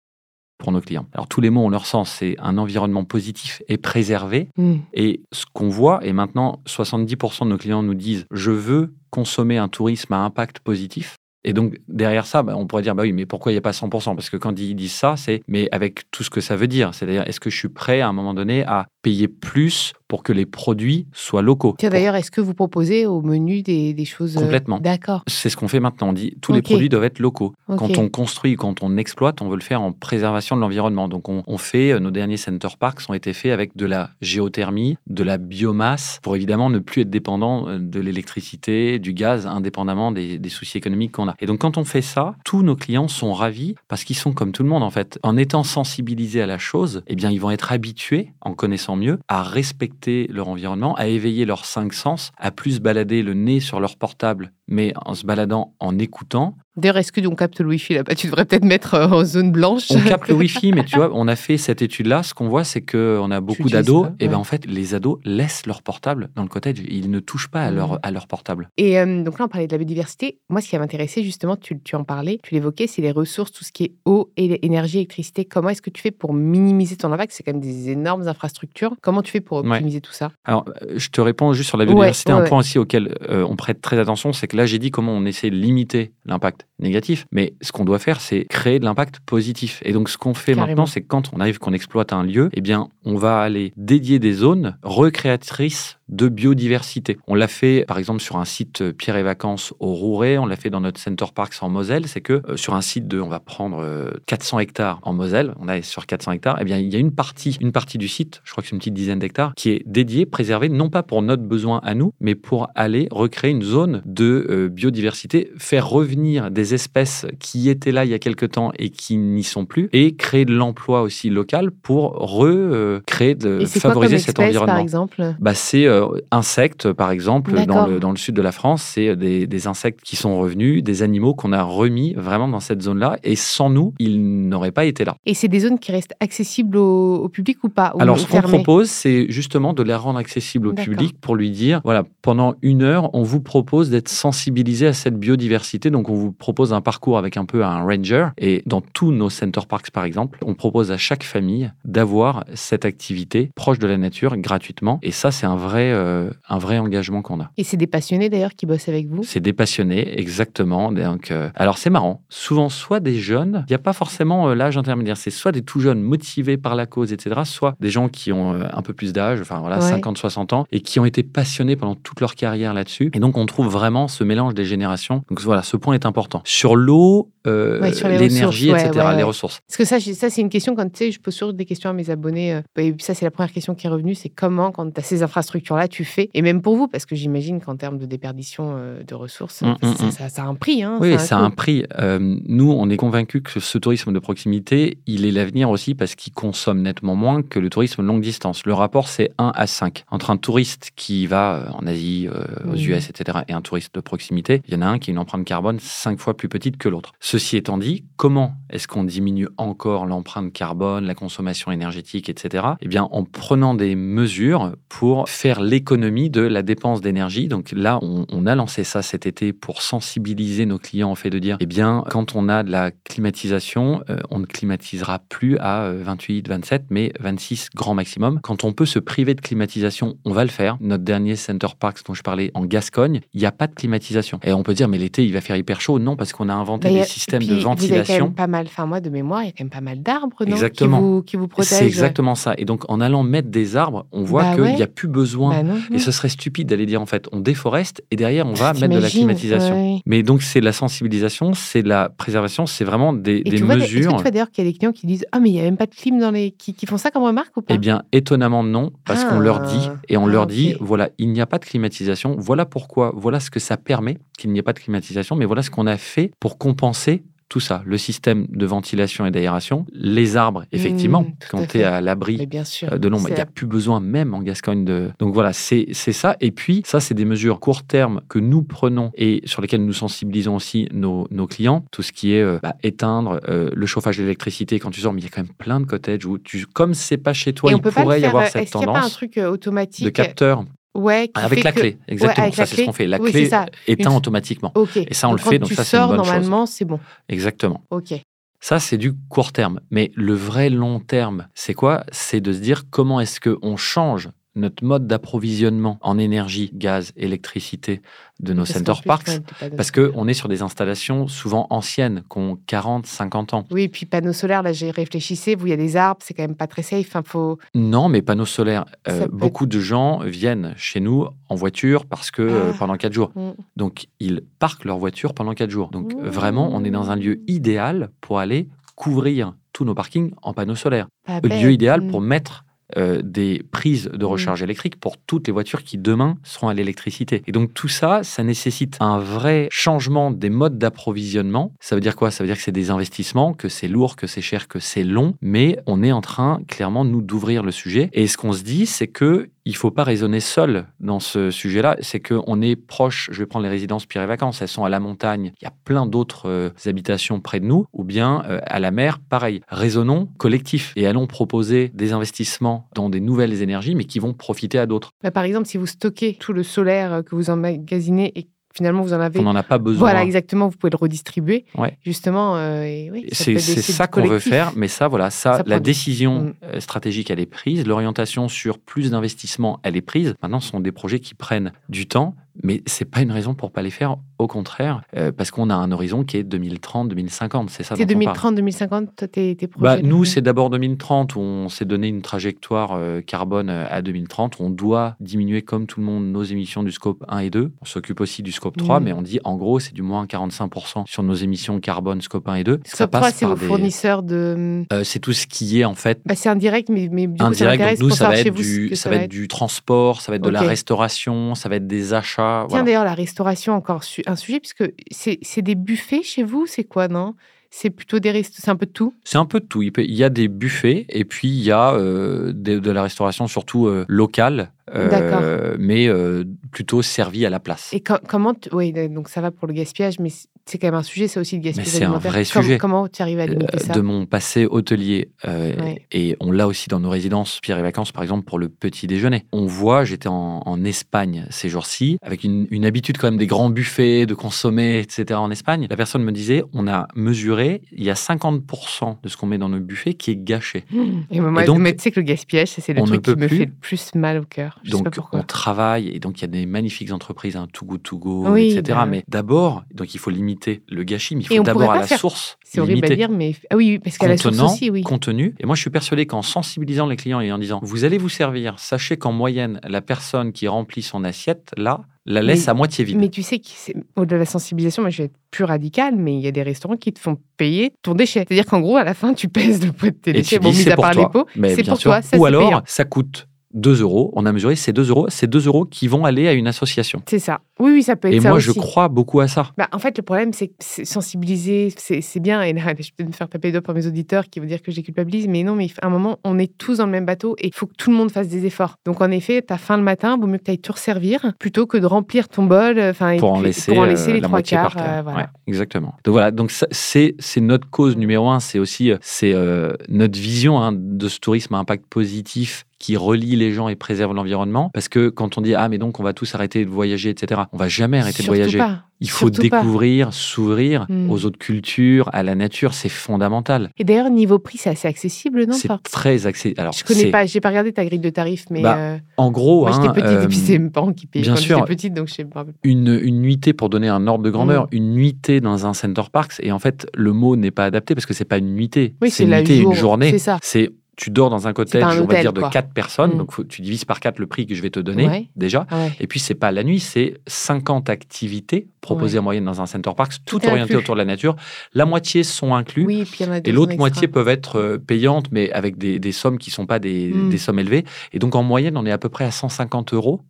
pour 0.58 0.72
nos 0.72 0.82
clients. 0.82 1.06
Alors, 1.14 1.28
tous 1.28 1.42
les 1.42 1.50
mots 1.50 1.66
ont 1.66 1.70
leur 1.70 1.86
sens. 1.86 2.10
C'est 2.10 2.36
un 2.40 2.58
environnement 2.58 3.04
positif 3.04 3.62
et 3.68 3.78
préservé. 3.78 4.50
Hmm. 4.58 4.78
Et 4.94 5.22
ce 5.32 5.46
qu'on 5.52 5.70
voit, 5.70 6.06
et 6.06 6.14
maintenant 6.14 6.62
70% 6.68 7.46
de 7.46 7.50
nos 7.50 7.58
clients 7.58 7.84
nous 7.84 7.94
disent 7.94 8.26
je 8.32 8.52
veux 8.52 8.94
consommer 9.10 9.58
un 9.58 9.68
tourisme 9.68 10.14
à 10.14 10.18
impact 10.18 10.60
positif. 10.60 11.16
Et 11.44 11.54
donc 11.54 11.80
derrière 11.88 12.26
ça, 12.26 12.42
bah, 12.42 12.54
on 12.56 12.66
pourrait 12.66 12.84
dire 12.84 12.96
bah 12.96 13.04
oui, 13.04 13.12
mais 13.12 13.26
pourquoi 13.26 13.52
il 13.52 13.56
n'y 13.56 13.60
a 13.60 13.62
pas 13.62 13.72
100% 13.72 14.16
Parce 14.16 14.30
que 14.30 14.38
quand 14.38 14.58
ils 14.58 14.76
disent 14.76 14.94
ça, 14.94 15.18
c'est 15.18 15.42
mais 15.48 15.68
avec 15.72 16.10
tout 16.12 16.24
ce 16.24 16.30
que 16.30 16.42
ça 16.42 16.56
veut 16.56 16.68
dire, 16.68 16.94
c'est-à-dire 16.94 17.28
est-ce 17.28 17.40
que 17.40 17.50
je 17.50 17.58
suis 17.58 17.70
prêt 17.70 18.02
à 18.02 18.08
un 18.08 18.14
moment 18.14 18.34
donné 18.34 18.64
à 18.64 18.88
payer 19.04 19.28
plus 19.28 19.94
pour 20.08 20.24
que 20.24 20.32
les 20.34 20.46
produits 20.46 21.08
soient 21.14 21.42
locaux 21.42 21.76
Tiens, 21.78 21.90
d'ailleurs, 21.90 22.16
est-ce 22.16 22.30
que 22.32 22.40
vous 22.42 22.54
proposez 22.54 23.06
au 23.08 23.22
menu 23.22 23.62
des, 23.64 23.94
des 23.94 24.06
choses. 24.06 24.38
euh, 24.38 24.42
Complètement. 24.42 24.80
D'accord. 24.80 25.24
C'est 25.28 25.50
ce 25.50 25.58
qu'on 25.58 25.68
fait 25.68 25.80
maintenant. 25.80 26.10
On 26.10 26.14
dit 26.14 26.36
tous 26.42 26.54
les 26.54 26.62
produits 26.62 26.88
doivent 26.90 27.04
être 27.04 27.20
locaux. 27.20 27.54
Quand 27.68 27.98
on 27.98 28.10
construit, 28.10 28.56
quand 28.56 28.84
on 28.84 28.98
exploite, 28.98 29.42
on 29.42 29.50
veut 29.50 29.56
le 29.56 29.62
faire 29.64 29.82
en 29.82 29.92
préservation 29.92 30.56
de 30.56 30.62
l'environnement. 30.62 31.08
Donc 31.08 31.30
on, 31.30 31.44
on 31.48 31.58
fait, 31.58 31.92
euh, 31.94 32.00
nos 32.00 32.12
derniers 32.12 32.38
center 32.38 32.68
parks 32.80 33.02
ont 33.10 33.14
été 33.14 33.34
faits 33.34 33.52
avec 33.52 33.76
de 33.76 33.86
la 33.86 34.12
géothermie, 34.22 34.98
de 35.08 35.24
la 35.24 35.38
biomasse, 35.38 36.20
pour 36.22 36.36
évidemment 36.36 36.70
ne 36.70 36.80
plus 36.80 37.02
être 37.02 37.10
dépendant 37.10 37.68
euh, 37.68 37.80
de 37.80 38.00
l'électricité, 38.00 39.00
du 39.00 39.14
gaz, 39.14 39.48
indépendamment 39.48 40.12
des, 40.12 40.38
des 40.40 40.50
soucis 40.50 40.78
économiques 40.78 41.12
qu'on 41.14 41.28
a. 41.28 41.36
Et 41.40 41.46
donc 41.46 41.60
quand 41.60 41.78
on 41.78 41.84
fait 41.86 42.02
ça, 42.02 42.36
tous 42.46 42.64
nos 42.64 42.76
clients 42.76 43.08
sont 43.08 43.34
ravis 43.34 43.76
parce 43.88 44.04
qu'ils 44.04 44.16
sont 44.16 44.32
comme 44.34 44.52
tout 44.52 44.64
le 44.64 44.70
monde 44.70 44.84
en 44.84 44.90
fait. 44.92 45.20
En 45.24 45.38
étant 45.38 45.64
sensibilisés 45.64 46.42
à 46.42 46.46
la 46.48 46.58
chose, 46.58 47.04
eh 47.08 47.16
bien 47.16 47.30
ils 47.32 47.40
vont 47.40 47.52
être 47.52 47.72
habitués, 47.72 48.32
en 48.42 48.54
connaissant 48.54 48.93
mieux, 48.96 49.20
à 49.28 49.44
respecter 49.44 50.28
leur 50.30 50.48
environnement, 50.48 50.96
à 50.96 51.08
éveiller 51.08 51.46
leurs 51.46 51.66
cinq 51.66 51.94
sens, 51.94 52.32
à 52.38 52.52
plus 52.52 52.80
balader 52.80 53.24
le 53.24 53.34
nez 53.34 53.60
sur 53.60 53.80
leur 53.80 53.98
portable 53.98 54.52
mais 54.74 54.94
en 55.06 55.14
se 55.14 55.26
baladant, 55.26 55.74
en 55.80 55.98
écoutant, 56.00 56.56
D'ailleurs, 56.76 56.98
est-ce 56.98 57.12
que 57.12 57.26
on 57.28 57.36
capte 57.36 57.60
le 57.60 57.68
Wi-Fi 57.68 57.94
là-bas? 57.94 58.16
Tu 58.16 58.28
devrais 58.28 58.46
peut-être 58.46 58.66
mettre 58.66 58.96
euh, 58.96 59.08
en 59.08 59.24
zone 59.24 59.52
blanche. 59.52 59.92
On 59.92 60.02
capte 60.02 60.28
le 60.28 60.34
Wi-Fi, 60.40 60.72
mais 60.72 60.84
tu 60.84 60.96
vois, 60.96 61.12
on 61.14 61.28
a 61.28 61.36
fait 61.36 61.58
cette 61.58 61.84
étude-là. 61.84 62.24
Ce 62.24 62.34
qu'on 62.34 62.50
voit, 62.50 62.64
c'est 62.64 62.82
qu'on 62.82 63.30
a 63.30 63.42
beaucoup 63.42 63.70
d'ados. 63.70 64.08
Et 64.20 64.28
ben 64.28 64.38
en 64.38 64.44
fait, 64.44 64.66
les 64.66 64.96
ados 64.96 65.20
laissent 65.24 65.68
leur 65.68 65.84
portable 65.84 66.30
dans 66.36 66.42
le 66.42 66.50
cottage. 66.50 66.78
Ils 66.90 67.12
ne 67.12 67.20
touchent 67.20 67.50
pas 67.50 67.64
à, 67.64 67.72
leur, 67.72 67.94
mmh. 67.94 68.00
à 68.02 68.12
leur 68.12 68.28
portable. 68.28 68.70
Et 68.78 69.00
euh, 69.00 69.24
donc 69.24 69.38
là, 69.38 69.46
on 69.46 69.48
parlait 69.48 69.68
de 69.68 69.72
la 69.72 69.78
biodiversité. 69.78 70.40
Moi, 70.50 70.62
ce 70.62 70.70
qui 70.70 70.78
m'intéressait, 70.78 71.24
justement, 71.24 71.56
tu, 71.56 71.80
tu 71.80 71.96
en 71.96 72.04
parlais, 72.04 72.40
tu 72.42 72.56
l'évoquais, 72.56 72.88
c'est 72.88 73.04
les 73.04 73.12
ressources, 73.12 73.52
tout 73.52 73.64
ce 73.64 73.72
qui 73.72 73.84
est 73.84 73.94
eau, 74.06 74.32
et 74.36 74.66
énergie, 74.66 74.98
électricité. 74.98 75.46
Comment 75.46 75.70
est-ce 75.70 75.82
que 75.82 75.92
tu 75.92 76.02
fais 76.02 76.12
pour 76.12 76.34
minimiser 76.34 76.96
ton 76.96 77.12
impact? 77.12 77.34
C'est 77.34 77.44
quand 77.44 77.52
même 77.52 77.62
des 77.62 77.92
énormes 77.92 78.28
infrastructures. 78.28 78.96
Comment 79.02 79.22
tu 79.22 79.32
fais 79.32 79.42
pour 79.42 79.60
optimiser 79.60 80.02
tout 80.02 80.14
ça? 80.14 80.32
Alors, 80.44 80.66
euh, 80.82 80.96
je 80.96 81.10
te 81.10 81.22
réponds 81.22 81.54
juste 81.54 81.70
sur 81.70 81.78
la 81.78 81.86
biodiversité. 81.86 82.32
un 82.32 82.42
point 82.42 82.58
aussi 82.58 82.80
auquel 82.80 83.16
on 83.30 83.56
prête 83.56 83.80
très 83.82 84.00
attention, 84.00 84.34
c'est 84.34 84.48
que 84.48 84.58
là, 84.58 84.63
j'ai 84.66 84.80
dit 84.80 84.92
comment 84.92 85.14
on 85.14 85.26
essaie 85.26 85.50
de 85.50 85.56
limiter 85.56 86.14
l'impact 86.26 86.68
négatif. 86.84 87.26
Mais 87.32 87.54
ce 87.62 87.72
qu'on 87.72 87.86
doit 87.86 88.00
faire, 88.00 88.22
c'est 88.22 88.46
créer 88.46 88.80
de 88.80 88.86
l'impact 88.86 89.20
positif. 89.26 89.82
Et 89.84 89.94
donc, 89.94 90.10
ce 90.10 90.18
qu'on 90.18 90.34
fait 90.34 90.56
maintenant, 90.56 90.86
c'est 90.86 91.02
quand 91.02 91.32
on 91.34 91.40
arrive, 91.40 91.58
qu'on 91.58 91.74
exploite 91.74 92.14
un 92.14 92.24
lieu, 92.24 92.50
eh 92.54 92.62
bien, 92.62 92.90
on 93.06 93.16
va 93.16 93.40
aller 93.40 93.74
dédier 93.76 94.20
des 94.20 94.34
zones 94.34 94.78
recréatrices 94.84 95.98
de 96.10 96.28
biodiversité. 96.28 97.18
On 97.28 97.36
l'a 97.36 97.48
fait 97.48 97.86
par 97.88 97.98
exemple 97.98 98.22
sur 98.22 98.38
un 98.38 98.46
site 98.46 98.82
euh, 98.82 98.94
Pierre 98.94 99.16
et 99.16 99.24
Vacances 99.24 99.74
au 99.80 99.94
Rouret, 99.94 100.38
on 100.38 100.46
l'a 100.46 100.56
fait 100.56 100.70
dans 100.70 100.82
notre 100.82 101.00
Center 101.00 101.26
Parks 101.34 101.56
en 101.62 101.70
Moselle, 101.70 102.08
c'est 102.08 102.22
que 102.22 102.42
euh, 102.48 102.58
sur 102.58 102.76
un 102.76 102.82
site 102.82 103.08
de, 103.08 103.20
on 103.20 103.30
va 103.30 103.40
prendre 103.40 104.14
400 104.26 104.58
euh, 104.58 104.60
hectares 104.62 105.00
en 105.04 105.14
Moselle, 105.14 105.54
on 105.60 105.70
est 105.70 105.82
sur 105.82 106.06
400 106.06 106.34
hectares, 106.34 106.58
eh 106.60 106.66
bien 106.66 106.78
il 106.78 106.92
y 106.92 106.96
a 106.96 107.00
une 107.00 107.12
partie, 107.12 107.58
une 107.62 107.72
partie 107.72 107.98
du 107.98 108.08
site, 108.08 108.42
je 108.44 108.52
crois 108.52 108.62
que 108.62 108.70
c'est 108.70 108.76
une 108.76 108.80
petite 108.80 108.94
dizaine 108.94 109.20
d'hectares, 109.20 109.54
qui 109.56 109.70
est 109.70 109.84
dédiée, 109.86 110.26
préservée, 110.26 110.70
non 110.70 110.90
pas 110.90 111.04
pour 111.04 111.22
notre 111.22 111.44
besoin 111.44 111.80
à 111.84 111.96
nous, 111.96 112.14
mais 112.20 112.36
pour 112.36 112.70
aller 112.76 113.08
recréer 113.12 113.52
une 113.52 113.64
zone 113.64 114.02
de 114.06 114.70
biodiversité, 114.72 115.52
faire 115.58 115.90
revenir 115.90 116.52
des 116.52 116.73
espèces 116.74 117.26
qui 117.40 117.70
étaient 117.70 117.92
là 117.92 118.06
il 118.06 118.12
y 118.12 118.14
a 118.14 118.20
quelque 118.20 118.46
temps 118.46 118.72
et 118.78 118.90
qui 118.90 119.18
n'y 119.18 119.44
sont 119.44 119.66
plus, 119.66 119.90
et 119.94 120.16
créer 120.16 120.46
de 120.46 120.54
l'emploi 120.54 121.02
aussi 121.02 121.30
local 121.30 121.72
pour 121.72 122.14
recréer, 122.14 123.36
de 123.36 123.66
favoriser 123.66 124.18
cet 124.18 124.40
environnement. 124.40 124.74
Par 124.74 124.82
exemple? 124.82 125.36
Bah, 125.40 125.54
c'est 125.54 125.86
euh, 125.86 126.08
insectes, 126.32 126.92
par 126.92 127.12
exemple, 127.12 127.54
dans 127.66 127.88
le, 127.88 128.00
dans 128.00 128.12
le, 128.12 128.18
sud 128.18 128.36
de 128.36 128.42
la 128.42 128.52
France, 128.52 128.82
c'est 128.82 129.16
des, 129.16 129.48
des, 129.48 129.68
insectes 129.68 130.02
qui 130.02 130.16
sont 130.16 130.40
revenus, 130.40 130.84
des 130.84 131.04
animaux 131.04 131.34
qu'on 131.34 131.54
a 131.54 131.64
remis 131.64 132.14
vraiment 132.14 132.48
dans 132.48 132.60
cette 132.60 132.82
zone-là, 132.82 133.18
et 133.24 133.36
sans 133.36 133.70
nous, 133.70 133.94
ils 134.00 134.48
n'auraient 134.48 134.72
pas 134.72 134.86
été 134.86 135.06
là. 135.06 135.16
Et 135.26 135.34
c'est 135.34 135.48
des 135.48 135.60
zones 135.60 135.80
qui 135.80 135.92
restent 135.92 136.16
accessibles 136.20 136.78
au, 136.78 137.30
public 137.30 137.64
ou 137.64 137.70
pas? 137.70 137.94
Alors, 138.00 138.20
ce 138.20 138.28
qu'on 138.28 138.42
propose, 138.42 138.90
c'est 138.90 139.28
justement 139.30 139.74
de 139.74 139.84
les 139.84 139.96
rendre 139.96 140.20
accessibles 140.20 140.68
au 140.68 140.74
public 140.74 141.16
pour 141.20 141.36
lui 141.36 141.52
dire, 141.52 141.82
voilà, 141.84 142.04
pendant 142.22 142.56
une 142.62 142.82
heure, 142.82 143.10
on 143.14 143.24
vous 143.24 143.42
propose 143.42 143.90
d'être 143.90 144.10
sensibilisé 144.10 144.88
à 144.88 144.94
cette 144.94 145.18
biodiversité, 145.18 145.90
donc 145.90 146.10
on 146.10 146.16
vous 146.16 146.32
propose 146.32 146.53
un 146.72 146.82
parcours 146.82 147.18
avec 147.18 147.38
un 147.38 147.46
peu 147.46 147.64
un 147.64 147.84
ranger, 147.84 148.30
et 148.38 148.64
dans 148.66 148.82
tous 148.82 149.12
nos 149.12 149.30
center 149.30 149.62
parks, 149.68 149.92
par 149.92 150.04
exemple, 150.04 150.40
on 150.46 150.54
propose 150.54 150.92
à 150.92 150.98
chaque 150.98 151.24
famille 151.24 151.72
d'avoir 151.86 152.46
cette 152.54 152.86
activité 152.86 153.52
proche 153.56 153.80
de 153.80 153.88
la 153.88 153.98
nature 153.98 154.38
gratuitement, 154.38 155.00
et 155.02 155.12
ça, 155.12 155.32
c'est 155.32 155.46
un 155.46 155.56
vrai 155.56 155.92
euh, 155.92 156.30
un 156.50 156.58
vrai 156.58 156.78
engagement 156.78 157.22
qu'on 157.22 157.40
a. 157.42 157.52
Et 157.58 157.64
c'est 157.64 157.78
des 157.78 157.88
passionnés 157.88 158.30
d'ailleurs 158.30 158.54
qui 158.54 158.66
bossent 158.66 158.90
avec 158.90 159.08
vous? 159.08 159.24
C'est 159.24 159.40
des 159.40 159.54
passionnés, 159.54 160.20
exactement. 160.20 160.92
Donc, 160.92 161.32
euh, 161.32 161.50
alors 161.56 161.78
c'est 161.78 161.90
marrant. 161.90 162.22
Souvent, 162.30 162.70
soit 162.70 163.00
des 163.00 163.16
jeunes, 163.16 163.66
il 163.68 163.72
n'y 163.72 163.76
a 163.76 163.80
pas 163.80 163.94
forcément 163.94 164.50
euh, 164.50 164.56
l'âge 164.56 164.78
intermédiaire, 164.78 165.18
c'est 165.18 165.32
soit 165.32 165.52
des 165.52 165.64
tout 165.64 165.80
jeunes 165.80 166.02
motivés 166.02 166.58
par 166.58 166.76
la 166.76 166.86
cause, 166.86 167.14
etc., 167.14 167.42
soit 167.46 167.76
des 167.80 167.90
gens 167.90 168.10
qui 168.10 168.32
ont 168.32 168.54
un 168.54 168.82
peu 168.82 168.94
plus 168.94 169.14
d'âge, 169.14 169.42
enfin 169.42 169.60
voilà, 169.60 169.82
50, 169.82 170.18
60 170.18 170.54
ans, 170.54 170.66
et 170.72 170.82
qui 170.82 171.00
ont 171.00 171.06
été 171.06 171.24
passionnés 171.24 171.76
pendant 171.76 171.96
toute 171.96 172.22
leur 172.22 172.36
carrière 172.36 172.74
là-dessus. 172.74 173.10
Et 173.14 173.20
donc, 173.20 173.38
on 173.38 173.46
trouve 173.46 173.68
vraiment 173.68 174.08
ce 174.08 174.24
mélange 174.24 174.54
des 174.54 174.66
générations. 174.66 175.24
Donc 175.30 175.42
voilà, 175.42 175.64
ce 175.64 175.78
point 175.78 175.94
est 175.94 176.06
important. 176.06 176.42
Sur 176.44 176.76
l'eau, 176.76 177.33
l'énergie, 177.46 178.70
etc., 178.70 179.08
les 179.16 179.24
ressources. 179.24 179.60
Parce 179.68 179.78
que 179.78 179.86
ça, 179.86 180.00
ça 180.00 180.30
c'est 180.30 180.42
une 180.42 180.50
question, 180.50 180.76
quand 180.76 180.90
tu 180.92 180.98
sais, 180.98 181.12
je 181.12 181.20
pose 181.20 181.36
toujours 181.36 181.54
des 181.54 181.66
questions 181.66 181.90
à 181.90 181.94
mes 181.94 182.10
abonnés. 182.10 182.62
et 182.78 182.96
ça, 183.00 183.14
c'est 183.14 183.26
la 183.26 183.32
première 183.32 183.52
question 183.52 183.76
qui 183.76 183.88
est 183.88 183.90
revenue, 183.90 184.16
c'est 184.16 184.30
comment, 184.30 184.72
quand 184.72 184.92
tu 184.92 185.00
as 185.00 185.04
ces 185.04 185.24
infrastructures-là, 185.24 185.88
tu 185.88 186.06
fais, 186.06 186.30
et 186.34 186.42
même 186.42 186.62
pour 186.62 186.76
vous, 186.76 186.88
parce 186.88 187.06
que 187.06 187.16
j'imagine 187.16 187.62
qu'en 187.62 187.76
termes 187.76 187.98
de 187.98 188.06
déperdition 188.06 188.76
euh, 188.76 189.04
de 189.04 189.16
ressources, 189.16 189.62
mmh, 189.62 189.76
mmh, 189.82 189.88
mmh. 189.88 190.12
ça, 190.12 190.44
a 190.44 190.46
un 190.46 190.56
prix. 190.56 190.84
Hein, 190.84 190.98
oui, 191.02 191.18
ça 191.20 191.38
a 191.38 191.42
un, 191.42 191.50
prix. 191.50 191.86
Euh, 192.00 192.20
nous, 192.46 192.72
on 192.72 192.90
est 192.90 192.98
convaincus 192.98 193.42
que 193.44 193.60
ce 193.60 193.78
tourisme 193.78 194.14
de 194.14 194.20
proximité, 194.20 194.98
il 195.06 195.26
est 195.26 195.32
l'avenir 195.32 195.70
aussi 195.70 195.96
parce 195.96 196.16
qu'il 196.16 196.34
consomme 196.34 196.82
nettement 196.82 197.16
moins 197.16 197.42
que 197.42 197.60
le 197.60 197.70
tourisme 197.70 198.02
longue 198.04 198.22
distance. 198.22 198.66
Le 198.66 198.74
rapport, 198.74 199.08
c'est 199.08 199.32
1 199.38 199.52
à 199.56 199.68
5. 199.68 200.06
Entre 200.12 200.32
un 200.32 200.38
touriste 200.38 200.92
qui 200.96 201.28
va 201.28 201.56
euh, 201.56 201.70
en 201.74 201.88
Asie, 201.88 202.28
aux 202.72 202.76
US, 202.76 203.10
etc., 203.10 203.40
et 203.48 203.54
un 203.54 203.62
touriste 203.62 203.94
de 203.96 204.02
proximité, 204.02 204.62
il 204.68 204.74
y 204.74 204.78
en 204.78 204.82
a 204.82 204.88
un 204.88 205.00
qui 205.00 205.10
a 205.10 205.14
une 205.14 205.20
empreinte 205.20 205.46
carbone 205.46 205.80
5 205.80 206.20
fois 206.20 206.36
plus 206.36 206.50
petite 206.50 206.78
que 206.78 206.90
l'autre. 206.90 207.14
Ceci 207.34 207.58
étant 207.58 207.80
dit, 207.80 208.06
comment 208.16 208.54
est-ce 208.70 208.88
qu'on 208.88 209.04
diminue 209.04 209.48
encore 209.58 210.06
l'empreinte 210.06 210.54
carbone, 210.54 211.06
la 211.06 211.16
consommation 211.16 211.72
énergétique, 211.72 212.30
etc. 212.30 212.64
Eh 212.80 212.88
bien, 212.88 213.08
en 213.12 213.24
prenant 213.24 213.74
des 213.74 213.96
mesures 213.96 214.76
pour 214.88 215.28
faire 215.28 215.60
l'économie 215.60 216.30
de 216.30 216.42
la 216.42 216.62
dépense 216.62 217.02
d'énergie. 217.02 217.48
Donc 217.48 217.72
là, 217.72 217.98
on, 218.04 218.46
a 218.46 218.54
lancé 218.54 218.84
ça 218.84 219.02
cet 219.02 219.26
été 219.26 219.52
pour 219.52 219.82
sensibiliser 219.82 220.68
nos 220.68 220.78
clients 220.78 221.12
au 221.12 221.16
fait 221.16 221.32
de 221.32 221.40
dire, 221.40 221.58
eh 221.60 221.66
bien, 221.66 222.04
quand 222.12 222.36
on 222.36 222.50
a 222.50 222.62
de 222.62 222.70
la 222.70 222.92
climatisation, 222.92 224.04
euh, 224.12 224.20
on 224.30 224.38
ne 224.38 224.46
climatisera 224.46 225.18
plus 225.18 225.58
à 225.58 225.92
28, 225.92 226.48
euh, 226.48 226.54
27, 226.54 226.86
mais 226.92 227.14
26 227.20 227.70
grand 227.74 227.96
maximum. 227.96 228.42
Quand 228.44 228.64
on 228.64 228.74
peut 228.74 228.86
se 228.86 229.00
priver 229.00 229.34
de 229.34 229.42
climatisation, 229.42 230.20
on 230.24 230.34
va 230.34 230.44
le 230.44 230.52
faire. 230.52 230.78
Notre 230.82 231.04
dernier 231.04 231.36
Center 231.36 231.70
Parks 231.80 232.06
dont 232.06 232.14
je 232.14 232.22
parlais 232.22 232.52
en 232.54 232.66
Gascogne, 232.66 233.22
il 233.34 233.40
n'y 233.40 233.48
a 233.48 233.52
pas 233.52 233.66
de 233.66 233.74
climatisation. 233.74 234.40
Et 234.44 234.54
on 234.54 234.62
peut 234.62 234.76
dire, 234.76 234.88
mais 234.88 235.00
l'été, 235.00 235.26
il 235.26 235.34
va 235.34 235.42
faire 235.42 235.56
hyper 235.56 235.82
chaud. 235.82 235.98
Non, 235.98 236.16
parce 236.16 236.32
qu'on 236.32 236.48
a 236.48 236.54
inventé 236.54 236.90
des 236.90 237.04
systèmes 237.24 237.44
de 237.44 237.56
ventilation. 237.56 237.88
Vous 237.88 237.94
avez 237.94 238.20
quand 238.20 238.26
même 238.26 238.34
pas 238.34 238.48
mal, 238.48 238.66
enfin 238.68 238.86
moi 238.86 239.00
de 239.00 239.10
mémoire, 239.10 239.44
il 239.44 239.48
y 239.48 239.50
a 239.50 239.52
quand 239.52 239.64
même 239.64 239.70
pas 239.70 239.82
mal 239.82 240.02
d'arbres, 240.02 240.36
Exactement. 240.46 240.98
Qui 240.98 241.04
vous, 241.04 241.24
qui 241.24 241.38
vous 241.38 241.48
protègent. 241.48 241.70
C'est 241.70 241.86
exactement 241.86 242.36
ça. 242.36 242.54
Et 242.58 242.66
donc 242.66 242.90
en 242.90 243.02
allant 243.02 243.24
mettre 243.24 243.50
des 243.50 243.76
arbres, 243.76 244.06
on 244.12 244.24
voit 244.24 244.44
bah 244.44 244.56
qu'il 244.56 244.76
n'y 244.76 244.82
a 244.82 244.88
plus 244.88 245.08
besoin. 245.08 245.64
Bah 245.64 245.74
et 245.94 246.00
ce 246.00 246.12
serait 246.12 246.30
stupide 246.30 246.68
d'aller 246.68 246.86
dire 246.86 247.02
en 247.02 247.06
fait 247.06 247.28
on 247.32 247.40
déforeste 247.40 248.04
et 248.12 248.16
derrière 248.16 248.48
on 248.48 248.54
va 248.54 248.74
mettre 248.74 248.96
de 248.96 249.00
la 249.00 249.10
climatisation. 249.10 250.02
Mais 250.06 250.24
donc 250.24 250.42
c'est 250.42 250.62
la 250.62 250.74
sensibilisation, 250.74 251.54
c'est 251.54 251.82
la 251.82 252.10
préservation, 252.10 252.66
c'est 252.66 252.84
vraiment 252.84 253.14
des, 253.14 253.42
et 253.46 253.50
des 253.50 253.58
tu 253.58 253.64
mesures. 253.64 253.84
Est-ce 253.84 254.08
que 254.08 254.18
tu 254.18 254.22
vois 254.22 254.32
d'ailleurs 254.32 254.52
qu'il 254.52 254.66
y 254.66 254.68
a 254.68 254.72
des 254.72 254.78
clients 254.78 254.92
qui 254.92 255.08
disent 255.08 255.26
ah 255.32 255.40
mais 255.40 255.50
il 255.50 255.56
y 255.56 255.60
a 255.60 255.64
même 255.64 255.78
pas 255.78 255.86
de 255.86 255.96
clim 255.96 256.20
dans 256.20 256.32
les 256.32 256.52
qui, 256.52 256.86
font 256.86 256.98
ça 256.98 257.12
comme 257.12 257.24
remarque 257.24 257.56
ou 257.58 257.62
pas? 257.62 257.74
Eh 257.74 257.78
bien 257.78 258.04
étonnamment 258.12 258.64
non 258.64 258.92
parce 259.06 259.24
qu'on 259.24 259.40
leur 259.40 259.62
dit 259.62 259.88
ah. 259.88 259.98
et 260.10 260.18
on 260.18 260.28
leur 260.28 260.44
ah, 260.44 260.48
dit 260.48 260.76
voilà 260.80 261.10
il 261.18 261.30
n'y 261.32 261.42
a 261.42 261.46
pas 261.46 261.60
de 261.60 261.66
climatisation, 261.66 262.36
voilà 262.38 262.66
pourquoi, 262.66 263.14
voilà 263.16 263.40
ce 263.40 263.50
que 263.50 263.60
ça 263.60 263.78
permet 263.78 264.18
qu'il 264.38 264.52
n'y 264.52 264.60
ait 264.60 264.64
pas 264.64 264.74
de 264.74 264.80
climatisation, 264.80 265.36
mais 265.36 265.46
voilà 265.46 265.62
ce 265.62 265.70
qu'on 265.70 265.88
a 265.88 265.98
fait 265.98 266.32
pour 266.40 266.58
compenser 266.58 267.13
tout 267.54 267.60
ça, 267.60 267.84
le 267.86 268.00
système 268.00 268.48
de 268.50 268.66
ventilation 268.66 269.28
et 269.28 269.32
d'aération, 269.32 269.86
les 269.94 270.38
arbres, 270.38 270.66
effectivement, 270.72 271.22
mmh, 271.22 271.34
quand 271.52 271.68
tu 271.68 271.78
es 271.78 271.84
à 271.84 272.02
l'abri 272.02 272.40
euh, 272.42 272.98
de 272.98 273.08
l'ombre, 273.08 273.30
il 273.30 273.36
n'y 273.36 273.42
a 273.42 273.46
plus 273.46 273.68
besoin 273.68 274.00
même 274.00 274.34
en 274.34 274.42
Gascogne 274.42 274.84
de... 274.84 275.12
Donc 275.20 275.36
voilà, 275.36 275.54
c'est 275.54 275.94
ça. 275.94 276.36
Et 276.42 276.50
puis, 276.50 276.82
ça, 276.84 277.00
c'est 277.00 277.14
des 277.14 277.26
mesures 277.26 277.60
court 277.60 277.84
terme 277.84 278.22
que 278.28 278.40
nous 278.40 278.64
prenons 278.64 279.12
et 279.14 279.44
sur 279.46 279.62
lesquelles 279.62 279.86
nous 279.86 279.94
sensibilisons 279.94 280.56
aussi 280.56 280.88
nos, 280.92 281.28
nos 281.30 281.46
clients. 281.46 281.86
Tout 281.92 282.02
ce 282.02 282.12
qui 282.12 282.34
est 282.34 282.42
euh, 282.42 282.58
bah, 282.64 282.74
éteindre 282.82 283.40
euh, 283.48 283.70
le 283.72 283.86
chauffage 283.86 284.18
d'électricité 284.18 284.80
quand 284.80 284.90
tu 284.90 285.02
sors, 285.02 285.14
mais 285.14 285.22
il 285.22 285.26
y 285.26 285.28
a 285.28 285.30
quand 285.30 285.44
même 285.44 285.54
plein 285.54 285.80
de 285.80 285.86
cottages 285.86 286.26
où, 286.26 286.40
tu, 286.40 286.66
comme 286.66 286.96
c'est 286.96 287.18
pas 287.18 287.34
chez 287.34 287.54
toi, 287.54 287.72
il 287.72 287.80
pourrait 287.80 288.20
y 288.20 288.26
avoir 288.26 288.48
cette 288.48 288.72
tendance. 288.72 289.06
un 289.06 289.10
truc 289.10 289.38
automatique 289.38 290.06
de 290.06 290.10
capteur 290.10 290.66
Ouais, 290.96 291.32
avec 291.34 291.64
la 291.64 291.72
clé, 291.72 291.98
exactement. 292.08 292.52
ça, 292.52 292.66
c'est 292.68 292.76
ce 292.76 292.86
qu'on 292.86 292.94
fait. 292.94 293.08
La 293.08 293.18
clé 293.18 293.50
éteint 293.88 294.16
automatiquement. 294.16 294.74
Et 294.96 295.14
ça, 295.14 295.28
on 295.30 295.34
le 295.34 295.40
fait, 295.40 295.60
donc 295.60 295.72
ça, 295.72 295.84
c'est 295.84 295.98
une 295.98 296.08
bonne 296.08 296.18
normalement, 296.18 296.66
c'est 296.66 296.86
bon. 296.86 297.00
Exactement. 297.30 297.82
Ok. 297.90 298.14
Ça, 298.60 298.80
c'est 298.80 298.98
du 298.98 299.14
court 299.28 299.52
terme. 299.52 299.82
Mais 299.92 300.12
le 300.16 300.34
vrai 300.34 300.70
long 300.70 301.02
terme, 301.02 301.48
c'est 301.54 301.74
quoi? 301.74 302.06
C'est 302.12 302.40
de 302.40 302.54
se 302.54 302.60
dire 302.60 302.84
comment 302.90 303.20
est-ce 303.20 303.42
qu'on 303.42 303.76
change 303.76 304.30
notre 304.56 304.84
mode 304.84 305.08
d'approvisionnement 305.08 305.98
en 306.02 306.18
énergie, 306.18 306.72
gaz, 306.74 307.12
électricité 307.16 308.02
de 308.40 308.54
nos 308.54 308.66
center 308.66 308.94
parks, 309.06 309.42
parce 309.76 309.92
qu'on 309.92 310.28
est 310.28 310.34
sur 310.34 310.48
des 310.48 310.62
installations 310.62 311.28
souvent 311.28 311.68
anciennes, 311.70 312.24
qui 312.30 312.38
ont 312.38 312.58
40, 312.68 313.06
50 313.06 313.54
ans. 313.54 313.66
Oui, 313.72 313.88
puis 313.88 314.06
panneaux 314.06 314.34
solaires, 314.34 314.64
là 314.64 314.74
j'ai 314.74 314.92
réfléchissé, 314.92 315.56
vous, 315.56 315.68
il 315.68 315.72
y 315.72 315.74
a 315.74 315.78
des 315.78 315.96
arbres, 315.96 316.22
c'est 316.24 316.34
quand 316.34 316.44
même 316.44 316.56
pas 316.56 316.68
très 316.68 316.84
safe. 316.84 317.08
Enfin, 317.08 317.24
faut... 317.26 317.58
Non, 317.74 318.10
mais 318.10 318.22
panneaux 318.22 318.46
solaires, 318.46 318.86
euh, 319.08 319.28
beaucoup 319.32 319.66
de 319.66 319.80
gens 319.80 320.20
viennent 320.20 320.74
chez 320.78 321.00
nous 321.00 321.28
en 321.50 321.56
voiture 321.56 322.06
parce 322.06 322.32
que 322.32 322.42
euh, 322.42 322.72
ah. 322.72 322.76
pendant 322.78 322.96
4 322.96 323.14
jours. 323.14 323.32
Mm. 323.36 323.52
Donc, 323.76 324.08
ils 324.20 324.42
parquent 324.60 324.86
leur 324.86 324.98
voiture 324.98 325.34
pendant 325.34 325.54
4 325.54 325.70
jours. 325.70 325.90
Donc, 325.90 326.14
vraiment, 326.16 326.70
on 326.72 326.84
est 326.84 326.92
dans 326.92 327.12
un 327.12 327.16
lieu 327.16 327.42
idéal 327.48 328.10
pour 328.22 328.40
aller 328.40 328.68
couvrir 328.96 329.54
tous 329.72 329.86
nos 329.86 329.96
parkings 329.96 330.32
en 330.42 330.54
panneaux 330.54 330.76
solaires. 330.76 331.08
Le 331.28 331.50
lieu 331.50 331.72
idéal 331.72 332.02
mm. 332.02 332.12
pour 332.12 332.22
mettre 332.22 332.66
euh, 332.98 333.22
des 333.24 333.64
prises 333.72 334.10
de 334.14 334.26
mmh. 334.26 334.30
recharge 334.30 334.64
électrique 334.64 335.00
pour 335.00 335.18
toutes 335.18 335.48
les 335.48 335.54
voitures 335.54 335.84
qui 335.84 335.98
demain 335.98 336.38
seront 336.44 336.70
à 336.70 336.74
l'électricité. 336.74 337.44
Et 337.48 337.52
donc 337.52 337.74
tout 337.74 337.88
ça, 337.88 338.24
ça 338.24 338.44
nécessite 338.44 338.98
un 339.00 339.20
vrai 339.20 339.68
changement 339.72 340.32
des 340.32 340.50
modes 340.50 340.78
d'approvisionnement. 340.78 341.74
Ça 341.80 341.96
veut 341.96 342.02
dire 342.02 342.16
quoi? 342.16 342.32
Ça 342.32 342.44
veut 342.44 342.48
dire 342.48 342.58
que 342.58 342.64
c'est 342.64 342.72
des 342.72 342.90
investissements, 342.90 343.54
que 343.54 343.70
c'est 343.70 343.88
lourd, 343.88 344.16
que 344.16 344.28
c'est 344.28 344.42
cher, 344.42 344.68
que 344.68 344.80
c'est 344.80 345.04
long, 345.04 345.36
mais 345.42 345.78
on 345.86 346.04
est 346.04 346.12
en 346.12 346.22
train 346.22 346.62
clairement 346.68 347.06
nous 347.06 347.22
d'ouvrir 347.22 347.64
le 347.64 347.72
sujet. 347.72 348.10
Et 348.14 348.28
ce 348.28 348.38
qu'on 348.38 348.54
se 348.54 348.64
dit, 348.64 348.86
c'est 348.86 349.08
que 349.08 349.50
il 349.66 349.76
faut 349.76 349.92
pas 349.92 350.04
raisonner 350.04 350.40
seul 350.40 350.86
dans 351.00 351.20
ce 351.20 351.52
sujet-là. 351.52 351.98
C'est 352.02 352.20
qu'on 352.20 352.62
est 352.62 352.76
proche, 352.76 353.30
je 353.32 353.40
vais 353.40 353.46
prendre 353.46 353.64
les 353.64 353.70
résidences 353.70 354.06
Pierre 354.06 354.24
et 354.24 354.28
Vacances, 354.28 354.62
elles 354.62 354.68
sont 354.68 354.84
à 354.84 354.90
la 354.90 355.00
montagne, 355.00 355.54
il 355.62 355.64
y 355.64 355.68
a 355.68 355.74
plein 355.84 356.06
d'autres 356.06 356.50
euh, 356.50 356.70
habitations 356.86 357.40
près 357.40 357.60
de 357.60 357.66
nous, 357.66 357.86
ou 357.94 358.04
bien 358.04 358.44
euh, 358.48 358.60
à 358.66 358.80
la 358.80 358.92
mer, 358.92 359.20
pareil. 359.20 359.62
Raisonnons 359.68 360.28
collectif 360.38 360.94
et 360.96 361.08
allons 361.08 361.28
proposer 361.28 361.92
des 361.94 362.14
investissements 362.14 362.90
dans 362.96 363.10
des 363.10 363.20
nouvelles 363.20 363.62
énergies, 363.62 363.96
mais 363.96 364.06
qui 364.06 364.20
vont 364.20 364.34
profiter 364.34 364.80
à 364.80 364.86
d'autres. 364.86 365.12
Bah, 365.24 365.32
par 365.32 365.44
exemple, 365.44 365.68
si 365.68 365.78
vous 365.78 365.88
stockez 365.88 366.36
tout 366.40 366.54
le 366.54 366.64
solaire 366.64 367.14
euh, 367.14 367.22
que 367.22 367.36
vous 367.36 367.50
emmagasinez 367.50 368.32
et 368.38 368.48
finalement 368.74 369.02
vous 369.04 369.14
en 369.14 369.20
avez. 369.20 369.40
On 369.40 369.44
n'en 369.44 369.56
a 369.56 369.64
pas 369.64 369.78
besoin. 369.78 370.00
Voilà, 370.00 370.24
exactement, 370.24 370.68
vous 370.68 370.78
pouvez 370.78 370.92
le 370.92 370.98
redistribuer. 370.98 371.66
Ouais. 371.78 371.98
Justement, 372.04 372.58
euh, 372.58 373.08
oui, 373.12 373.28
C'est 373.32 373.58
ça 373.60 374.08
qu'on 374.08 374.26
veut 374.26 374.40
faire, 374.40 374.72
mais 374.76 374.88
ça, 374.88 375.08
voilà, 375.08 375.30
ça, 375.30 375.58
Ça 375.58 375.64
la 375.66 375.80
décision 375.80 376.34
Mm. 376.44 376.54
euh, 376.64 376.80
stratégique, 376.80 377.30
elle 377.32 377.40
est 377.40 377.46
prise, 377.46 377.86
l'orientation 377.86 378.48
sur 378.50 378.80
plus 378.80 379.12
d'investissement, 379.12 379.80
elle 379.84 379.96
est 379.96 380.02
prise. 380.02 380.36
Maintenant, 380.42 380.60
ce 380.60 380.70
sont 380.70 380.80
des 380.80 380.92
projets 380.92 381.20
qui 381.20 381.36
prennent 381.36 381.72
du 381.90 382.08
temps, 382.08 382.36
mais 382.62 382.84
c'est 382.86 383.06
pas 383.06 383.22
une 383.22 383.32
raison 383.32 383.54
pour 383.56 383.72
pas 383.72 383.82
les 383.82 383.90
faire. 383.90 384.18
Au 384.38 384.48
contraire, 384.48 385.02
euh, 385.16 385.32
parce 385.32 385.52
qu'on 385.52 385.70
a 385.70 385.76
un 385.76 385.92
horizon 385.92 386.24
qui 386.24 386.38
est 386.38 386.44
2030, 386.44 387.10
2050, 387.10 387.70
c'est 387.70 387.84
ça. 387.84 387.96
C'est 387.96 388.06
dont 388.06 388.14
on 388.16 388.20
parle. 388.26 388.54
2030, 388.54 388.56
2050, 388.56 389.16
toi, 389.16 389.28
tes, 389.28 389.56
tes 389.56 389.68
projets 389.68 389.84
Bah, 389.84 390.02
nous, 390.02 390.26
c'est 390.26 390.42
d'abord 390.42 390.70
2030 390.70 391.36
où 391.36 391.40
on 391.40 391.70
s'est 391.70 391.86
donné 391.86 392.08
une 392.10 392.22
trajectoire 392.22 392.92
euh, 392.94 393.22
carbone 393.22 393.70
euh, 393.70 393.86
à 393.90 394.02
2030. 394.02 394.58
On 394.60 394.70
doit 394.70 395.16
diminuer 395.20 395.62
comme 395.62 395.88
tout 395.88 396.00
le 396.02 396.06
monde 396.06 396.26
nos 396.32 396.44
émissions 396.44 396.84
du 396.84 396.92
scope 396.92 397.24
1 397.30 397.40
et 397.40 397.50
2. 397.50 397.72
On 397.82 397.86
s'occupe 397.86 398.20
aussi 398.22 398.44
du 398.44 398.52
scope 398.52 398.76
3, 398.78 399.00
Mhm. 399.00 399.06
mais 399.06 399.14
on 399.14 399.22
dit 399.22 399.40
en 399.46 399.56
gros, 399.56 399.80
c'est 399.80 399.94
du 399.94 400.02
moins 400.02 400.26
45% 400.26 401.06
sur 401.08 401.24
nos 401.24 401.34
émissions 401.34 401.80
carbone 401.80 402.22
scope 402.22 402.48
1 402.50 402.56
et 402.56 402.64
2. 402.64 402.82
Scope 402.86 403.12
3, 403.12 403.32
c'est 403.32 403.46
vos 403.46 403.56
fournisseurs 403.56 404.24
de. 404.24 404.84
Euh, 404.92 405.04
c'est 405.04 405.20
tout 405.20 405.34
ce 405.34 405.48
qui 405.48 405.80
est 405.80 405.86
en 405.86 405.96
fait 405.96 406.20
Bah, 406.26 406.36
c'est 406.36 406.50
indirect, 406.50 406.90
mais, 406.90 407.08
mais 407.12 407.28
du 407.28 407.34
coup, 407.34 407.38
ça 407.40 407.46
indirect. 407.48 407.72
m'intéresse 407.80 408.00
Donc 408.00 408.10
nous, 408.10 408.16
ça 408.16 408.28
va, 408.28 408.40
être 408.40 408.54
du, 408.54 408.90
que 408.90 408.96
ça 408.96 409.10
va 409.10 409.16
être 409.18 409.30
du 409.32 409.48
transport, 409.48 410.22
ça 410.22 410.32
va 410.32 410.36
être 410.36 410.44
de 410.44 410.50
la 410.50 410.62
restauration, 410.62 411.56
ça 411.56 411.70
va 411.70 411.78
être 411.78 411.88
des 411.88 412.14
achats. 412.14 412.43
Tiens, 412.44 412.68
voilà. 412.70 412.84
d'ailleurs, 412.86 413.04
la 413.06 413.14
restauration, 413.14 413.74
encore 413.74 414.04
su- 414.04 414.24
un 414.26 414.36
sujet, 414.36 414.60
puisque 414.60 414.84
c'est 415.12 415.40
c'est 415.42 415.62
des 415.62 415.76
buffets 415.76 416.24
chez 416.24 416.44
vous, 416.44 416.66
c'est 416.66 416.84
quoi, 416.84 417.08
non? 417.08 417.36
C'est 417.76 417.90
plutôt 417.90 418.20
des 418.20 418.30
restos, 418.30 418.60
c'est 418.64 418.70
un 418.70 418.76
peu 418.76 418.86
de 418.86 418.92
tout? 418.92 419.16
C'est 419.24 419.40
un 419.40 419.48
peu 419.48 419.60
de 419.60 419.66
tout. 419.66 419.82
Il, 419.82 419.92
peut- 419.92 420.04
il 420.04 420.14
y 420.14 420.24
a 420.24 420.30
des 420.30 420.48
buffets 420.48 421.08
et 421.10 421.26
puis 421.26 421.48
il 421.48 421.64
y 421.64 421.72
a 421.72 421.94
euh, 421.94 422.52
de, 422.54 422.78
de 422.78 422.92
la 422.92 423.02
restauration 423.02 423.48
surtout 423.48 423.88
euh, 423.88 424.06
locale, 424.08 424.72
euh, 424.94 425.10
D'accord. 425.10 425.78
mais 425.80 426.08
euh, 426.08 426.44
plutôt 426.72 427.02
servie 427.02 427.48
à 427.48 427.50
la 427.50 427.60
place. 427.60 427.92
Et 427.92 428.02
co- 428.02 428.20
comment. 428.28 428.54
Oui, 428.74 428.94
donc 429.10 429.28
ça 429.28 429.42
va 429.42 429.50
pour 429.50 429.68
le 429.68 429.74
gaspillage, 429.74 430.20
mais 430.20 430.30
c'est- 430.66 430.78
quand 430.78 430.88
même 430.88 430.96
un 430.96 431.04
sujet, 431.04 431.28
c'est 431.28 431.40
aussi 431.40 431.56
le 431.58 431.62
gaspillage 431.62 431.88
c'est 431.90 432.04
un 432.04 432.18
vrai 432.18 432.44
sujet. 432.44 432.78
Comment 432.78 433.08
tu 433.08 433.22
arrives 433.22 433.40
à 433.40 433.46
limiter 433.48 433.76
Euh, 433.76 433.80
ça 433.80 433.94
de 433.94 434.02
mon 434.02 434.26
passé 434.26 434.66
hôtelier. 434.66 435.30
euh, 435.46 435.74
Ouais. 435.82 436.06
Et 436.12 436.36
on 436.40 436.52
l'a 436.52 436.68
aussi 436.68 436.90
dans 436.90 437.00
nos 437.00 437.10
résidences 437.10 437.60
Pierre 437.62 437.80
et 437.80 437.82
Vacances, 437.82 438.12
par 438.12 438.24
exemple, 438.24 438.44
pour 438.46 438.60
le 438.60 438.70
petit 438.70 439.08
déjeuner. 439.08 439.46
On 439.52 439.66
voit, 439.66 440.04
j'étais 440.04 440.28
en, 440.30 440.62
en 440.66 440.84
Espagne 440.84 441.46
ces 441.50 441.70
jours-ci, 441.70 442.18
avec 442.22 442.44
une, 442.44 442.68
une 442.70 442.86
habitude 442.86 443.18
quand 443.18 443.28
même 443.28 443.38
des 443.40 443.48
grands 443.48 443.70
buffets, 443.70 444.26
de 444.26 444.34
consommer, 444.34 445.00
etc. 445.00 445.40
en 445.40 445.52
Espagne. 445.52 445.88
La 445.90 445.96
personne 445.98 446.24
me 446.24 446.32
disait, 446.32 446.64
on 446.74 446.88
a 446.88 447.08
mesuré, 447.16 447.82
il 447.92 448.04
y 448.04 448.10
a 448.10 448.16
50% 448.16 449.18
de 449.22 449.30
ce 449.30 449.38
qu'on 449.38 449.48
met 449.48 449.58
dans 449.58 449.70
nos 449.70 449.80
buffets 449.80 450.14
qui 450.14 450.32
est 450.32 450.36
gâché. 450.38 450.84
Et 451.32 451.40
moi, 451.40 451.64
Et 451.64 451.66
donc, 451.66 451.80
mais 451.80 451.94
tu 451.96 452.04
sais 452.04 452.12
que 452.12 452.20
le 452.20 452.26
gaspillage, 452.26 452.70
ça, 452.70 452.82
c'est 452.82 452.94
le 452.94 453.02
truc 453.04 453.22
qui 453.24 453.32
me 453.32 453.48
plus. 453.48 453.58
fait 453.58 453.66
le 453.66 453.72
plus 453.72 454.16
mal 454.16 454.40
au 454.40 454.44
cœur. 454.46 454.80
Je 454.84 454.92
sais 454.96 455.04
pas 455.04 455.10
Donc, 455.10 455.26
on 455.34 455.44
travaille 455.44 456.10
et 456.10 456.20
donc 456.20 456.40
il 456.40 456.42
y 456.42 456.46
a 456.46 456.48
des 456.48 456.66
magnifiques 456.66 457.12
entreprises, 457.12 457.56
un 457.56 457.68
Too 457.68 457.86
Good 457.86 458.04
To 458.04 458.18
Go, 458.18 458.48
Oui, 458.50 458.72
etc. 458.72 458.82
bah. 459.00 459.06
Mais 459.06 459.24
d'abord, 459.28 459.84
donc 459.94 460.14
il 460.14 460.20
faut 460.20 460.30
limiter 460.30 460.53
le 460.90 461.04
gâchis, 461.04 461.36
mais 461.36 461.44
il 461.50 461.58
faut 461.58 461.64
d'abord 461.64 461.92
à 461.92 461.98
la 462.00 462.08
faire- 462.08 462.20
source 462.20 462.58
C'est 462.64 462.80
horrible 462.82 463.06
à 463.12 463.16
dire, 463.16 463.30
mais. 463.30 463.56
Ah 463.70 463.76
oui, 463.76 464.00
parce 464.00 464.18
qu'à 464.18 464.28
la 464.28 464.38
source 464.38 464.60
aussi, 464.60 464.90
oui. 464.90 465.02
contenu. 465.02 465.56
Et 465.60 465.66
moi, 465.66 465.76
je 465.76 465.82
suis 465.82 465.90
persuadé 465.90 466.26
qu'en 466.26 466.42
sensibilisant 466.42 467.08
les 467.08 467.16
clients 467.16 467.40
et 467.42 467.52
en 467.52 467.58
disant, 467.58 467.80
vous 467.84 468.04
allez 468.06 468.18
vous 468.18 468.30
servir, 468.30 468.80
sachez 468.80 469.18
qu'en 469.18 469.32
moyenne, 469.32 469.80
la 469.88 470.02
personne 470.02 470.52
qui 470.54 470.68
remplit 470.68 471.02
son 471.02 471.24
assiette, 471.24 471.72
là, 471.78 472.02
la 472.26 472.42
laisse 472.42 472.66
Mais- 472.66 472.70
à 472.70 472.74
moitié 472.74 473.04
vide. 473.04 473.18
Mais 473.18 473.30
tu 473.30 473.44
sais 473.44 473.60
que 473.60 473.68
c'est- 473.68 473.96
au-delà 474.16 474.38
de 474.38 474.44
la 474.44 474.46
sensibilisation, 474.46 475.02
moi 475.04 475.10
je 475.10 475.18
vais 475.20 475.24
être 475.26 475.36
plus 475.52 475.66
radicale, 475.66 476.16
mais 476.16 476.36
il 476.36 476.42
y 476.42 476.48
a 476.48 476.52
des 476.52 476.64
restaurants 476.64 476.96
qui 476.98 477.12
te 477.12 477.20
font 477.20 477.38
payer 477.58 477.92
ton 478.02 478.14
déchet. 478.16 478.46
C'est-à-dire 478.48 478.66
qu'en 478.66 478.80
gros, 478.80 478.96
à 478.98 479.04
la 479.04 479.14
fin, 479.14 479.34
tu 479.34 479.50
pèses 479.50 479.86
le 479.86 479.92
poids 479.92 480.10
de 480.10 480.16
tes 480.16 480.30
et 480.30 480.34
déchets. 480.34 480.60
Bon, 480.60 480.72
mis 480.72 480.90
à 480.90 480.96
part 480.96 481.12
toi. 481.12 481.22
les 481.24 481.30
pots, 481.30 481.48
c'est 481.76 481.84
pour 481.84 481.98
sûr. 481.98 482.12
toi. 482.12 482.22
Ça, 482.22 482.38
Ou 482.38 482.46
alors, 482.46 482.66
payant. 482.70 482.82
ça 482.86 483.04
coûte 483.04 483.48
2 483.74 484.02
euros. 484.02 484.32
On 484.36 484.46
a 484.46 484.52
mesuré, 484.54 484.76
c'est 484.76 484.94
2 484.94 485.10
euros. 485.10 485.26
C'est 485.30 485.48
2 485.48 485.66
euros 485.68 485.84
qui 485.84 486.08
vont 486.08 486.24
aller 486.26 486.48
à 486.48 486.54
une 486.54 486.68
association. 486.68 487.22
C'est 487.28 487.40
ça. 487.40 487.60
Oui, 487.80 487.92
oui, 487.92 488.04
ça 488.04 488.16
peut 488.16 488.28
être 488.28 488.36
Et 488.36 488.40
ça 488.40 488.50
moi, 488.50 488.58
aussi. 488.60 488.68
je 488.68 488.72
crois 488.74 489.08
beaucoup 489.08 489.40
à 489.40 489.48
ça. 489.48 489.72
Bah, 489.78 489.88
en 489.92 490.00
fait, 490.00 490.16
le 490.18 490.24
problème, 490.24 490.54
c'est 490.54 490.68
que 490.68 490.74
sensibiliser, 490.80 491.94
c'est 491.98 492.40
bien. 492.40 492.62
Et 492.62 492.74
là, 492.74 492.82
je 492.88 492.88
vais 492.88 492.94
peut-être 493.18 493.28
me 493.28 493.34
faire 493.34 493.50
taper 493.50 493.70
les 493.70 493.72
doigts 493.74 493.82
par 493.82 493.96
mes 493.96 494.06
auditeurs 494.08 494.46
qui 494.50 494.60
vont 494.60 494.66
dire 494.66 494.82
que 494.82 494.92
les 494.92 495.04
culpabilise. 495.04 495.48
Mais 495.48 495.64
non, 495.64 495.76
mais 495.76 495.88
à 496.02 496.08
un 496.08 496.10
moment, 496.10 496.38
on 496.44 496.60
est 496.60 496.78
tous 496.78 496.98
dans 496.98 497.06
le 497.06 497.12
même 497.12 497.26
bateau 497.26 497.56
et 497.60 497.68
il 497.68 497.74
faut 497.74 497.88
que 497.88 497.96
tout 497.98 498.12
le 498.12 498.18
monde 498.18 498.32
fasse 498.32 498.48
des 498.48 498.66
efforts. 498.66 498.96
Donc, 499.06 499.22
en 499.22 499.32
effet, 499.32 499.64
tu 499.66 499.74
as 499.74 499.78
faim 499.78 499.98
le 499.98 500.04
matin, 500.04 500.38
vaut 500.38 500.48
mieux 500.48 500.58
que 500.58 500.64
tu 500.64 500.72
ailles 500.72 500.80
te 500.80 500.92
resservir 500.92 501.54
plutôt 501.60 501.88
que 501.88 501.98
de 501.98 502.06
remplir 502.06 502.48
ton 502.48 502.66
bol. 502.66 502.98
euh, 503.00 503.10
Enfin, 503.12 503.32
et 503.32 503.38
pour 503.38 503.54
en 503.54 503.62
laisser, 503.62 503.92
pour 503.94 504.02
en 504.02 504.06
euh, 504.08 504.14
les 504.34 504.40
la 504.40 504.48
trois 504.48 504.62
quarts. 504.62 504.96
euh, 505.00 505.22
voilà. 505.24 505.38
Ouais, 505.40 505.46
exactement. 505.68 506.14
Donc 506.24 506.34
voilà, 506.34 506.52
donc 506.52 506.72
c'est 506.72 507.36
notre 507.62 507.90
cause 507.90 508.18
numéro 508.18 508.50
un, 508.50 508.60
c'est 508.60 508.80
aussi 508.80 509.12
c'est 509.22 509.54
euh, 509.54 509.94
notre 510.10 510.40
vision 510.40 510.80
hein, 510.82 510.92
de 510.94 511.28
ce 511.28 511.40
tourisme 511.40 511.74
à 511.76 511.78
impact 511.78 512.06
positif 512.08 512.86
qui 513.00 513.18
relie 513.18 513.58
les 513.58 513.74
gens 513.74 513.90
et 513.90 513.96
préserve 513.96 514.34
l'environnement. 514.34 514.90
Parce 514.94 515.10
que 515.10 515.28
quand 515.30 515.58
on 515.58 515.62
dit 515.62 515.76
ah 515.76 515.90
mais 515.90 515.98
donc 515.98 516.20
on 516.20 516.24
va 516.24 516.32
tous 516.34 516.56
arrêter 516.56 516.86
de 516.86 516.90
voyager, 516.90 517.30
etc. 517.30 517.63
On 517.72 517.78
va 517.78 517.88
jamais 517.88 518.20
arrêter 518.20 518.44
Surtout 518.44 518.52
de 518.52 518.56
voyager. 518.58 518.78
pas. 518.78 519.04
Il 519.20 519.30
faut 519.30 519.46
Surtout 519.48 519.62
découvrir, 519.62 520.34
s'ouvrir 520.34 521.06
Mm. 521.08 521.32
aux 521.32 521.46
autres 521.46 521.58
cultures, 521.58 522.30
à 522.34 522.44
la 522.44 522.56
nature, 522.56 522.94
c'est 522.94 523.08
fondamental. 523.08 523.90
Et 523.98 524.04
d'ailleurs, 524.04 524.30
niveau 524.30 524.60
prix, 524.60 524.78
c'est 524.78 524.90
assez 524.90 525.08
accessible, 525.08 525.66
non 525.66 525.74
C'est 525.74 525.88
très 526.04 526.46
accessible. 526.46 526.80
Alors 526.82 526.92
Je 526.94 527.04
connais 527.06 527.32
pas, 527.32 527.46
j'ai 527.46 527.62
pas 527.62 527.70
regardé 527.70 527.94
ta 527.94 528.04
grille 528.04 528.20
de 528.20 528.30
tarifs, 528.30 528.66
mais 528.70 528.82
Bah, 528.82 528.98
euh, 528.98 529.18
En 529.38 529.50
gros, 529.52 529.82
moi 529.82 529.92
hein, 529.96 530.00
j'étais 530.02 530.14
petite 530.14 530.26
euh, 530.38 530.44
et 530.44 530.48
puis 530.48 530.58
c'est 530.58 530.78
mes 530.78 530.90
parents 530.90 531.14
qui 531.14 531.26
payaient 531.28 531.44
bien 531.44 531.54
quand 531.56 531.62
sûr. 531.62 531.86
petite, 531.86 532.14
donc 532.14 532.28
je 532.28 532.34
sais 532.34 532.46
pas. 532.46 532.66
une, 532.84 533.18
une 533.24 533.42
nuitée, 533.42 533.72
pour 533.74 533.90
donner 533.90 534.10
un 534.10 534.28
ordre 534.28 534.44
de 534.44 534.50
grandeur, 534.50 534.84
Mm. 534.86 534.88
une 534.96 535.14
nuitée 535.14 535.62
dans 535.62 535.86
un 535.86 535.94
Center 535.94 536.24
Parks, 536.32 536.56
et 536.62 536.72
en 536.74 536.80
fait, 536.80 537.08
le 537.16 537.32
mot 537.32 537.56
n'est 537.56 537.72
pas 537.72 537.86
adapté 537.86 538.16
parce 538.16 538.26
que 538.26 538.34
c'est 538.34 538.44
pas 538.46 538.58
une 538.58 538.76
nuitée. 538.76 539.16
Oui, 539.22 539.30
c'est 539.30 539.44
une 539.46 539.52
nuitée, 539.52 539.80
jour- 539.82 539.92
une 539.94 539.98
journée. 539.98 540.32
c'est 540.32 540.38
ça. 540.40 540.58
C'est 540.62 540.92
tu 541.16 541.30
dors 541.30 541.50
dans 541.50 541.68
un 541.68 541.74
cottage, 541.74 542.02
un 542.04 542.22
on 542.22 542.26
va 542.26 542.42
dire, 542.42 542.54
de 542.54 542.60
quoi. 542.60 542.70
quatre 542.70 542.92
personnes, 542.92 543.34
Mm. 543.36 543.38
donc 543.38 543.52
faut- 543.52 543.64
tu 543.64 543.82
divises 543.84 544.04
par 544.06 544.20
quatre 544.20 544.40
le 544.40 544.48
prix 544.48 544.66
que 544.66 544.74
je 544.74 544.82
vais 544.82 544.90
te 544.90 545.00
donner 545.00 545.28
Ouais. 545.28 545.48
déjà. 545.56 545.86
Ouais. 545.92 546.12
Et 546.20 546.26
puis, 546.28 546.40
c'est 546.40 546.56
pas 546.56 546.72
la 546.72 546.84
nuit, 546.84 547.00
c'est 547.00 547.36
50 547.46 548.10
activités 548.10 548.88
proposées 549.02 549.36
Ouais. 549.36 549.40
en 549.40 549.44
moyenne 549.44 549.66
dans 549.66 549.82
un 549.82 549.86
Center 549.86 550.12
Parks, 550.18 550.34
Tout 550.46 550.58
tout 550.60 550.66
est 550.66 550.70
orientées 550.70 550.96
autour 550.96 551.14
de 551.16 551.20
la 551.20 551.26
nature. 551.26 551.56
La 551.94 552.06
moitié 552.06 552.44
sont 552.44 552.74
inclus. 552.74 553.06
Oui, 553.06 553.22
Et 553.40 553.46
d'autres 553.46 553.72
l'autre 553.72 553.98
moitié 553.98 554.28
peuvent 554.28 554.48
être 554.48 554.78
euh, 554.80 554.98
payantes, 554.98 555.52
mais 555.52 555.72
avec 555.72 555.98
des, 555.98 556.18
des 556.20 556.32
sommes 556.32 556.58
qui 556.58 556.70
ne 556.72 556.74
sont 556.74 556.86
pas 556.88 556.98
des, 557.00 557.28
Mm. 557.34 557.50
des 557.50 557.58
sommes 557.58 557.80
élevées. 557.80 558.06
Et 558.32 558.40
donc, 558.40 558.56
en 558.56 558.64
moyenne, 558.64 558.98
on 558.98 559.06
est 559.06 559.12
à 559.12 559.18
peu 559.20 559.30
près 559.30 559.46
à 559.46 559.52
150 559.52 560.14
euros. 560.14 560.42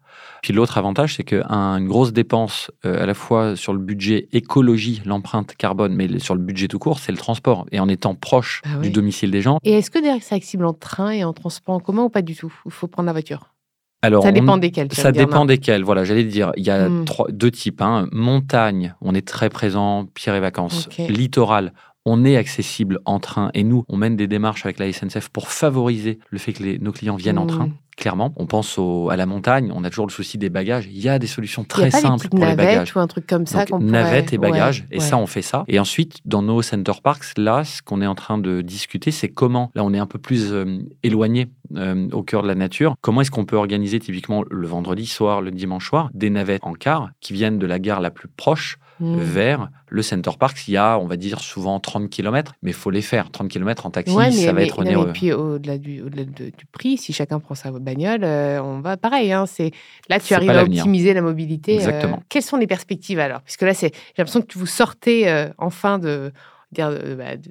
Puis 0.41 0.53
l'autre 0.53 0.77
avantage, 0.77 1.15
c'est 1.15 1.23
qu'une 1.23 1.87
grosse 1.87 2.13
dépense, 2.13 2.69
euh, 2.85 3.01
à 3.01 3.05
la 3.05 3.13
fois 3.13 3.55
sur 3.55 3.73
le 3.73 3.79
budget 3.79 4.27
écologie, 4.33 5.01
l'empreinte 5.05 5.55
carbone, 5.55 5.93
mais 5.95 6.19
sur 6.19 6.35
le 6.35 6.41
budget 6.41 6.67
tout 6.67 6.79
court, 6.79 6.99
c'est 6.99 7.11
le 7.11 7.17
transport. 7.17 7.65
Et 7.71 7.79
en 7.79 7.87
étant 7.87 8.15
proche 8.15 8.61
Bah 8.65 8.79
du 8.81 8.89
domicile 8.89 9.31
des 9.31 9.41
gens. 9.41 9.57
Et 9.63 9.73
est-ce 9.73 9.89
que 9.91 9.99
derrière 9.99 10.21
c'est 10.21 10.35
accessible 10.35 10.65
en 10.65 10.73
train 10.73 11.11
et 11.11 11.23
en 11.23 11.33
transport 11.33 11.75
en 11.75 11.79
commun 11.79 12.03
ou 12.03 12.09
pas 12.09 12.21
du 12.21 12.35
tout? 12.35 12.53
Il 12.65 12.71
faut 12.71 12.87
prendre 12.87 13.07
la 13.07 13.13
voiture? 13.13 13.49
Alors, 14.01 14.21
ça 14.23 14.29
on- 14.29 14.33
dépend 14.33 14.57
desquels. 14.57 14.91
Ça 14.91 15.13
dire, 15.13 15.25
dépend 15.25 15.39
non. 15.39 15.45
desquels. 15.45 15.83
Voilà, 15.85 16.03
j'allais 16.03 16.25
dire, 16.25 16.51
il 16.57 16.65
y 16.65 16.69
a 16.69 16.89
Mm. 16.89 17.05
trois- 17.05 17.31
deux 17.31 17.51
types. 17.51 17.81
hein. 17.81 18.09
Montagne, 18.11 18.95
on 18.99 19.15
est 19.15 19.25
très 19.25 19.47
présent, 19.49 20.05
Pierre 20.13 20.35
et 20.35 20.41
Vacances. 20.41 20.87
Ok. 20.87 21.07
Littoral, 21.07 21.71
on 22.05 22.25
est 22.25 22.35
accessible 22.37 22.99
en 23.05 23.19
train. 23.19 23.49
Et 23.53 23.63
nous, 23.63 23.85
on 23.87 23.97
mène 23.97 24.15
des 24.15 24.27
démarches 24.27 24.65
avec 24.65 24.79
la 24.79 24.87
SNCF 24.91 25.29
pour 25.29 25.47
favoriser 25.49 26.19
le 26.29 26.37
fait 26.37 26.53
que 26.53 26.63
les- 26.63 26.79
nos 26.79 26.91
clients 26.91 27.15
viennent 27.15 27.37
en 27.37 27.45
Mm. 27.45 27.47
train. 27.49 27.69
Clairement, 27.95 28.33
on 28.37 28.47
pense 28.47 28.79
au- 28.79 29.11
à 29.11 29.15
la 29.15 29.27
montagne, 29.27 29.71
on 29.73 29.83
a 29.83 29.89
toujours 29.91 30.07
le 30.07 30.11
souci 30.11 30.39
des 30.39 30.49
bagages. 30.49 30.87
Il 30.91 30.99
y 30.99 31.07
a 31.09 31.19
des 31.19 31.27
solutions 31.27 31.63
très 31.63 31.91
simples 31.91 32.27
pour 32.27 32.39
les 32.39 32.55
bagages. 32.55 32.91
ou 32.95 32.99
un 32.99 33.05
truc 33.05 33.27
comme 33.27 33.45
ça 33.45 33.59
Donc, 33.59 33.67
qu'on 33.69 33.79
pourrait- 33.79 33.91
navettes 33.91 34.33
et 34.33 34.37
Ouais, 34.39 34.49
bagages, 34.49 34.85
et 34.91 34.95
ouais. 34.97 34.99
ça, 34.99 35.15
on 35.17 35.27
fait 35.27 35.43
ça. 35.43 35.63
Et 35.67 35.77
ensuite, 35.79 36.17
dans 36.25 36.41
nos 36.41 36.63
center 36.63 36.93
parks, 37.03 37.37
là, 37.37 37.63
ce 37.63 37.83
qu'on 37.83 38.01
est 38.01 38.07
en 38.07 38.15
train 38.15 38.39
de 38.39 38.61
discuter, 38.61 39.11
c'est 39.11 39.29
comment, 39.29 39.69
là, 39.75 39.83
on 39.83 39.93
est 39.93 39.99
un 39.99 40.07
peu 40.07 40.17
plus 40.17 40.51
euh, 40.51 40.79
éloigné 41.03 41.47
euh, 41.77 42.09
au 42.11 42.23
cœur 42.23 42.41
de 42.43 42.47
la 42.47 42.55
nature, 42.55 42.95
comment 43.01 43.21
est-ce 43.21 43.31
qu'on 43.31 43.45
peut 43.45 43.55
organiser 43.57 43.99
typiquement 43.99 44.43
le 44.49 44.67
vendredi 44.67 45.05
soir, 45.05 45.41
le 45.41 45.51
dimanche 45.51 45.87
soir, 45.87 46.09
des 46.15 46.29
navettes 46.31 46.61
en 46.63 46.73
car 46.73 47.09
qui 47.21 47.33
viennent 47.33 47.57
de 47.59 47.65
la 47.67 47.77
gare 47.79 48.01
la 48.01 48.09
plus 48.11 48.27
proche 48.27 48.77
Mm. 48.99 49.17
vers 49.17 49.69
le 49.89 50.01
center 50.01 50.31
parks. 50.39 50.67
Il 50.67 50.73
y 50.75 50.77
a, 50.77 50.97
on 50.99 51.05
va 51.07 51.17
dire, 51.17 51.39
souvent 51.39 51.79
30 51.79 52.09
km, 52.09 52.53
mais 52.61 52.71
il 52.71 52.73
faut 52.75 52.89
les 52.91 53.01
faire. 53.01 53.31
30 53.31 53.49
km 53.49 53.85
en 53.85 53.89
taxi, 53.91 54.13
Ouais, 54.15 54.25
mais, 54.25 54.31
ça 54.31 54.47
va 54.47 54.53
mais- 54.53 54.65
être 54.67 54.83
non, 54.83 54.87
onéreux. 54.89 55.11
puis 55.13 55.31
au-delà 55.33 55.77
du, 55.77 56.01
au-delà 56.01 56.23
de- 56.25 56.49
du 56.55 56.65
prix, 56.71 56.97
si 56.97 57.11
chacun 57.13 57.39
prend 57.39 57.55
sa 57.55 57.71
bagnole, 57.71 58.23
euh, 58.23 58.61
on 58.61 58.79
va 58.81 58.97
pareil. 58.97 59.31
Hein, 59.31 59.45
c'est 59.45 59.71
là 60.09 60.19
tu 60.19 60.33
arrives 60.33 60.49
à 60.51 60.63
optimiser 60.63 61.13
la 61.13 61.21
mobilité. 61.21 61.73
euh, 61.73 61.75
Exactement. 61.77 62.21
quelles 62.29 62.43
sont 62.43 62.57
les 62.57 62.67
perspectives 62.67 63.19
alors? 63.19 63.41
Puisque 63.41 63.63
là, 63.63 63.73
j'ai 63.73 63.91
l'impression 64.17 64.41
que 64.41 64.57
vous 64.57 64.65
sortez 64.65 65.27
euh, 65.29 65.49
enfin 65.57 65.97
de 65.99 66.31
dire, 66.73 66.89
euh, 66.91 67.15
bah, 67.15 67.41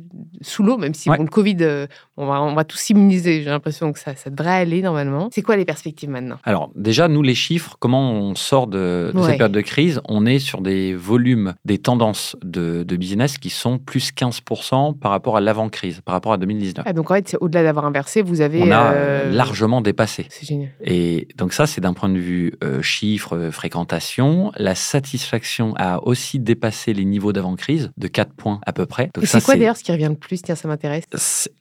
sous 0.41 0.63
l'eau, 0.63 0.77
même 0.77 0.95
si 0.95 1.09
le 1.09 1.27
Covid, 1.27 1.57
euh, 1.61 1.87
on, 2.17 2.27
va, 2.27 2.43
on 2.43 2.55
va 2.55 2.65
tous 2.65 2.77
s'immuniser. 2.77 3.43
J'ai 3.43 3.51
l'impression 3.51 3.93
que 3.93 3.99
ça, 3.99 4.15
ça 4.15 4.31
devrait 4.31 4.51
aller 4.51 4.83
normalement. 4.83 5.29
C'est 5.33 5.43
quoi 5.43 5.57
les 5.57 5.65
perspectives 5.65 6.11
maintenant? 6.11 6.39
Alors, 6.45 6.71
déjà, 6.75 7.09
nous, 7.09 7.23
les 7.23 7.35
chiffres, 7.35 7.77
comment 7.79 8.13
on 8.13 8.35
sort 8.35 8.67
de, 8.67 9.13
cette 9.15 9.39
période 9.39 9.53
de 9.53 9.61
crise? 9.61 10.01
On 10.09 10.27
est 10.27 10.39
sur 10.39 10.61
des 10.61 10.95
volumes, 10.95 11.55
des 11.65 11.79
tendances 11.79 12.37
de, 12.43 12.85
business 12.93 13.39
qui 13.39 13.49
sont 13.49 13.79
plus 13.79 14.13
15% 14.13 14.99
par 14.99 15.11
rapport 15.11 15.37
à 15.39 15.41
l'avant-crise, 15.41 16.03
par 16.05 16.13
rapport 16.13 16.35
à 16.35 16.37
2019. 16.37 16.85
Ah, 16.87 16.93
donc, 16.93 17.11
en 17.11 17.15
fait, 17.15 17.37
au-delà 17.41 17.63
d'avoir 17.63 17.87
inversé, 17.87 18.23
vous 18.23 18.43
avez. 18.43 18.63
On 18.63 18.71
a 18.71 19.25
largement 19.25 19.81
dépassé. 19.81 20.27
C'est 20.29 20.47
génial. 20.47 20.71
Et 20.85 21.29
donc, 21.39 21.53
ça, 21.53 21.67
c'est 21.67 21.81
d'un 21.81 21.95
point 21.95 22.11
de 22.11 22.19
vue 22.19 22.53
chiffre, 22.83 23.49
fréquentation. 23.51 24.53
La 24.57 24.75
satisfaction 24.75 25.75
a 25.77 26.03
aussi 26.03 26.39
dépassé 26.39 26.93
les 26.93 27.05
niveaux 27.05 27.33
d'avant-crise 27.33 27.91
de 27.97 28.09
4 28.09 28.33
points 28.35 28.61
à 28.67 28.73
peu 28.73 28.87
près. 28.87 29.11
C'est 29.23 29.43
quoi 29.43 29.57
d'ailleurs 29.57 29.77
ce 29.77 29.85
qui 29.85 29.93
revient 29.93 30.09
le 30.09 30.17
plus? 30.17 30.43
Tiens, 30.43 30.55
ça 30.55 30.69
m'intéresse. 30.69 31.05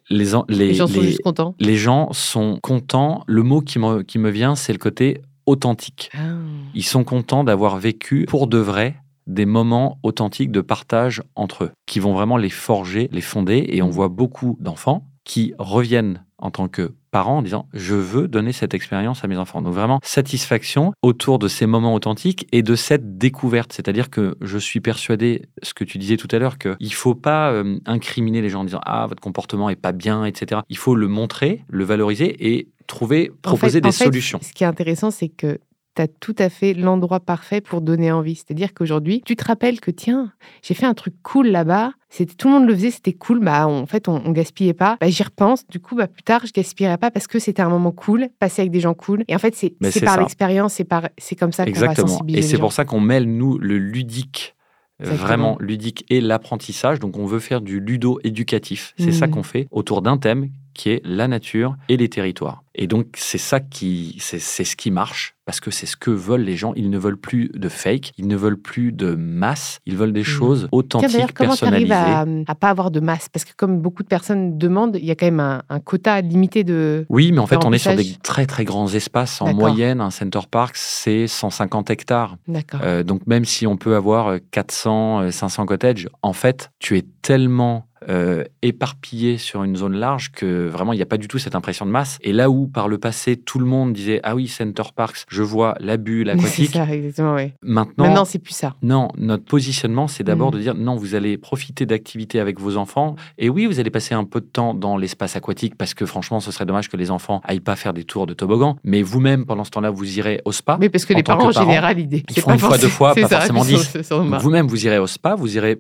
Les, 0.09 0.25
les, 0.49 0.73
gens 0.73 0.87
sont 0.87 1.01
juste 1.01 1.21
contents. 1.21 1.55
Les 1.59 1.75
gens 1.75 2.13
sont 2.13 2.59
contents. 2.61 3.23
Le 3.27 3.43
mot 3.43 3.61
qui 3.61 3.79
me, 3.79 4.03
qui 4.03 4.19
me 4.19 4.29
vient, 4.29 4.55
c'est 4.55 4.73
le 4.73 4.79
côté 4.79 5.21
authentique. 5.45 6.09
Ah. 6.13 6.35
Ils 6.73 6.85
sont 6.85 7.03
contents 7.03 7.43
d'avoir 7.43 7.77
vécu 7.77 8.25
pour 8.27 8.47
de 8.47 8.57
vrai 8.57 8.95
des 9.27 9.45
moments 9.45 9.99
authentiques 10.03 10.51
de 10.51 10.61
partage 10.61 11.23
entre 11.35 11.65
eux, 11.65 11.71
qui 11.85 11.99
vont 11.99 12.13
vraiment 12.13 12.37
les 12.37 12.49
forger, 12.49 13.09
les 13.11 13.21
fonder. 13.21 13.65
Et 13.69 13.81
on 13.81 13.87
mmh. 13.87 13.91
voit 13.91 14.09
beaucoup 14.09 14.57
d'enfants 14.59 15.05
qui 15.23 15.53
reviennent 15.57 16.25
en 16.37 16.51
tant 16.51 16.67
que 16.67 16.93
parents 17.11 17.37
en 17.37 17.41
disant 17.41 17.67
je 17.73 17.95
veux 17.95 18.27
donner 18.27 18.51
cette 18.51 18.73
expérience 18.73 19.23
à 19.23 19.27
mes 19.27 19.37
enfants. 19.37 19.61
Donc 19.61 19.73
vraiment 19.73 19.99
satisfaction 20.03 20.93
autour 21.01 21.39
de 21.39 21.47
ces 21.47 21.65
moments 21.65 21.93
authentiques 21.93 22.47
et 22.51 22.63
de 22.63 22.75
cette 22.75 23.17
découverte. 23.17 23.73
C'est-à-dire 23.73 24.09
que 24.09 24.35
je 24.41 24.57
suis 24.57 24.79
persuadé, 24.79 25.43
ce 25.61 25.73
que 25.73 25.83
tu 25.83 25.97
disais 25.97 26.17
tout 26.17 26.27
à 26.31 26.39
l'heure, 26.39 26.57
qu'il 26.57 26.75
ne 26.79 26.89
faut 26.89 27.15
pas 27.15 27.51
euh, 27.51 27.77
incriminer 27.85 28.41
les 28.41 28.49
gens 28.49 28.61
en 28.61 28.65
disant 28.65 28.81
ah 28.85 29.05
votre 29.07 29.21
comportement 29.21 29.69
est 29.69 29.75
pas 29.75 29.91
bien, 29.91 30.25
etc. 30.25 30.61
Il 30.69 30.77
faut 30.77 30.95
le 30.95 31.07
montrer, 31.07 31.63
le 31.69 31.83
valoriser 31.83 32.51
et 32.51 32.69
trouver, 32.87 33.31
proposer 33.41 33.81
des 33.81 33.91
solutions. 33.91 34.39
Ce 34.41 34.53
qui 34.53 34.63
est 34.63 34.67
intéressant, 34.67 35.11
c'est 35.11 35.29
que 35.29 35.59
tu 35.95 36.01
as 36.01 36.07
tout 36.07 36.35
à 36.37 36.49
fait 36.49 36.73
l'endroit 36.73 37.19
parfait 37.19 37.61
pour 37.61 37.81
donner 37.81 38.11
envie. 38.11 38.35
C'est-à-dire 38.35 38.73
qu'aujourd'hui, 38.73 39.21
tu 39.25 39.35
te 39.35 39.43
rappelles 39.43 39.79
que, 39.79 39.91
tiens, 39.91 40.31
j'ai 40.61 40.73
fait 40.73 40.85
un 40.85 40.93
truc 40.93 41.13
cool 41.23 41.47
là-bas, 41.47 41.91
c'était 42.09 42.35
tout 42.35 42.47
le 42.47 42.55
monde 42.55 42.67
le 42.67 42.75
faisait, 42.75 42.91
c'était 42.91 43.13
cool, 43.13 43.39
bah, 43.39 43.67
en 43.67 43.85
fait, 43.85 44.07
on, 44.07 44.21
on 44.25 44.31
gaspillait 44.31 44.73
pas. 44.73 44.97
Bah, 44.99 45.09
J'y 45.09 45.23
repense, 45.23 45.65
du 45.67 45.79
coup, 45.79 45.95
bah, 45.95 46.07
plus 46.07 46.23
tard, 46.23 46.41
je 46.45 46.51
gaspillerai 46.51 46.97
pas 46.97 47.11
parce 47.11 47.27
que 47.27 47.39
c'était 47.39 47.61
un 47.61 47.69
moment 47.69 47.91
cool, 47.91 48.29
passer 48.39 48.61
avec 48.61 48.71
des 48.71 48.79
gens 48.79 48.93
cool. 48.93 49.23
Et 49.27 49.35
en 49.35 49.39
fait, 49.39 49.55
c'est 49.55 49.75
par 50.03 50.19
l'expérience, 50.19 50.81
c'est 51.17 51.35
comme 51.35 51.51
ça 51.51 51.65
qu'on 51.65 51.79
va 51.79 51.95
sensibiliser 51.95 52.39
Et 52.39 52.49
c'est 52.49 52.57
pour 52.57 52.73
ça 52.73 52.85
qu'on 52.85 52.99
mêle, 52.99 53.25
nous, 53.25 53.57
le 53.57 53.77
ludique 53.77 54.55
vraiment 55.03 55.57
ludique 55.59 56.05
et 56.09 56.21
l'apprentissage. 56.21 56.99
Donc 56.99 57.17
on 57.17 57.25
veut 57.25 57.39
faire 57.39 57.61
du 57.61 57.79
ludo-éducatif. 57.79 58.93
C'est 58.99 59.11
ça 59.11 59.27
mmh. 59.27 59.31
qu'on 59.31 59.43
fait 59.43 59.67
autour 59.71 60.01
d'un 60.01 60.17
thème 60.17 60.49
qui 60.73 60.89
est 60.89 61.01
la 61.03 61.27
nature 61.27 61.75
et 61.89 61.97
les 61.97 62.09
territoires. 62.09 62.63
Et 62.73 62.87
donc, 62.87 63.07
c'est 63.15 63.37
ça 63.37 63.59
qui, 63.59 64.15
c'est 64.19 64.39
ce 64.39 64.75
qui 64.77 64.91
marche 64.91 65.35
parce 65.45 65.59
que 65.59 65.71
c'est 65.71 65.85
ce 65.85 65.97
que 65.97 66.09
veulent 66.09 66.43
les 66.43 66.55
gens. 66.55 66.71
Ils 66.75 66.89
ne 66.89 66.97
veulent 66.97 67.17
plus 67.17 67.49
de 67.53 67.67
fake, 67.67 68.13
ils 68.17 68.27
ne 68.27 68.37
veulent 68.37 68.59
plus 68.59 68.93
de 68.93 69.15
masse, 69.15 69.79
ils 69.85 69.97
veulent 69.97 70.13
des 70.13 70.21
mmh. 70.21 70.23
choses 70.23 70.67
authentiques, 70.71 71.33
comment 71.33 71.49
personnalisées. 71.49 71.91
À, 71.91 72.25
à 72.47 72.55
pas 72.55 72.69
avoir 72.69 72.89
de 72.89 73.01
masse? 73.01 73.27
Parce 73.27 73.43
que 73.43 73.51
comme 73.57 73.81
beaucoup 73.81 74.03
de 74.03 74.07
personnes 74.07 74.57
demandent, 74.57 74.95
il 74.97 75.05
y 75.05 75.11
a 75.11 75.15
quand 75.15 75.25
même 75.25 75.41
un, 75.41 75.79
quota 75.81 76.21
limité 76.21 76.63
de. 76.63 77.05
Oui, 77.09 77.33
mais 77.33 77.39
en 77.39 77.47
fait, 77.47 77.65
on 77.65 77.73
est 77.73 77.77
sur 77.77 77.95
des 77.95 78.15
très 78.23 78.45
très 78.45 78.63
grands 78.63 78.87
espaces. 78.87 79.41
En 79.41 79.53
moyenne, 79.53 79.99
un 79.99 80.11
center 80.11 80.39
park, 80.49 80.77
c'est 80.77 81.27
150 81.27 81.89
hectares. 81.89 82.37
D'accord. 82.47 82.79
Euh, 82.83 83.03
donc 83.03 83.27
même 83.27 83.43
si 83.43 83.67
on 83.67 83.75
peut 83.75 83.95
avoir 83.95 84.37
400, 84.51 85.31
500 85.31 85.65
cottages, 85.65 86.07
en 86.21 86.33
fait, 86.33 86.71
tu 86.79 86.97
es 86.97 87.03
tellement 87.21 87.87
euh, 88.09 88.43
éparpillé 88.61 89.37
sur 89.37 89.63
une 89.63 89.75
zone 89.75 89.95
large 89.95 90.31
que 90.31 90.67
vraiment 90.67 90.93
il 90.93 90.95
n'y 90.95 91.01
a 91.03 91.07
pas 91.07 91.17
du 91.17 91.27
tout 91.27 91.37
cette 91.37 91.55
impression 91.55 91.85
de 91.85 91.91
masse. 91.91 92.17
Et 92.21 92.33
là 92.33 92.49
où 92.49 92.67
par 92.67 92.87
le 92.87 92.97
passé 92.97 93.37
tout 93.37 93.59
le 93.59 93.65
monde 93.65 93.93
disait 93.93 94.19
ah 94.23 94.35
oui 94.35 94.47
Center 94.47 94.83
Parks, 94.95 95.25
je 95.27 95.43
vois 95.43 95.75
la 95.79 95.97
bulle 95.97 96.29
aquatique. 96.31 96.71
Ça, 96.71 96.87
exactement, 96.87 97.35
oui. 97.35 97.51
Maintenant, 97.61 98.05
Maintenant 98.05 98.25
c'est 98.25 98.39
plus 98.39 98.53
ça. 98.53 98.75
Non, 98.81 99.09
notre 99.17 99.45
positionnement 99.45 100.07
c'est 100.07 100.23
d'abord 100.23 100.49
mm. 100.49 100.55
de 100.55 100.59
dire 100.59 100.75
non 100.75 100.95
vous 100.95 101.15
allez 101.15 101.37
profiter 101.37 101.85
d'activités 101.85 102.39
avec 102.39 102.59
vos 102.59 102.77
enfants 102.77 103.15
et 103.37 103.49
oui 103.49 103.65
vous 103.65 103.79
allez 103.79 103.91
passer 103.91 104.15
un 104.15 104.23
peu 104.23 104.41
de 104.41 104.45
temps 104.45 104.73
dans 104.73 104.97
l'espace 104.97 105.35
aquatique 105.35 105.75
parce 105.77 105.93
que 105.93 106.05
franchement 106.05 106.39
ce 106.39 106.51
serait 106.51 106.65
dommage 106.65 106.89
que 106.89 106.97
les 106.97 107.11
enfants 107.11 107.41
aillent 107.43 107.59
pas 107.59 107.75
faire 107.75 107.93
des 107.93 108.03
tours 108.03 108.25
de 108.25 108.33
toboggan. 108.33 108.77
Mais 108.83 109.01
vous-même 109.01 109.45
pendant 109.45 109.63
ce 109.63 109.71
temps-là 109.71 109.91
vous 109.91 110.17
irez 110.17 110.41
au 110.45 110.51
spa. 110.51 110.77
Mais 110.79 110.89
parce 110.89 111.05
que 111.05 111.13
les 111.13 111.23
parents, 111.23 111.47
en 111.47 111.51
général 111.51 111.99
ils 111.99 112.41
font 112.41 112.53
une 112.53 112.59
fois 112.59 112.77
deux 112.77 112.87
fois 112.87 113.13
pas 113.15 113.27
forcément 113.27 113.63
dix. 113.63 113.95
Vous-même 114.09 114.67
vous 114.67 114.85
irez 114.85 114.97
au 114.97 115.07
spa, 115.07 115.35
vous 115.35 115.55
irez 115.55 115.79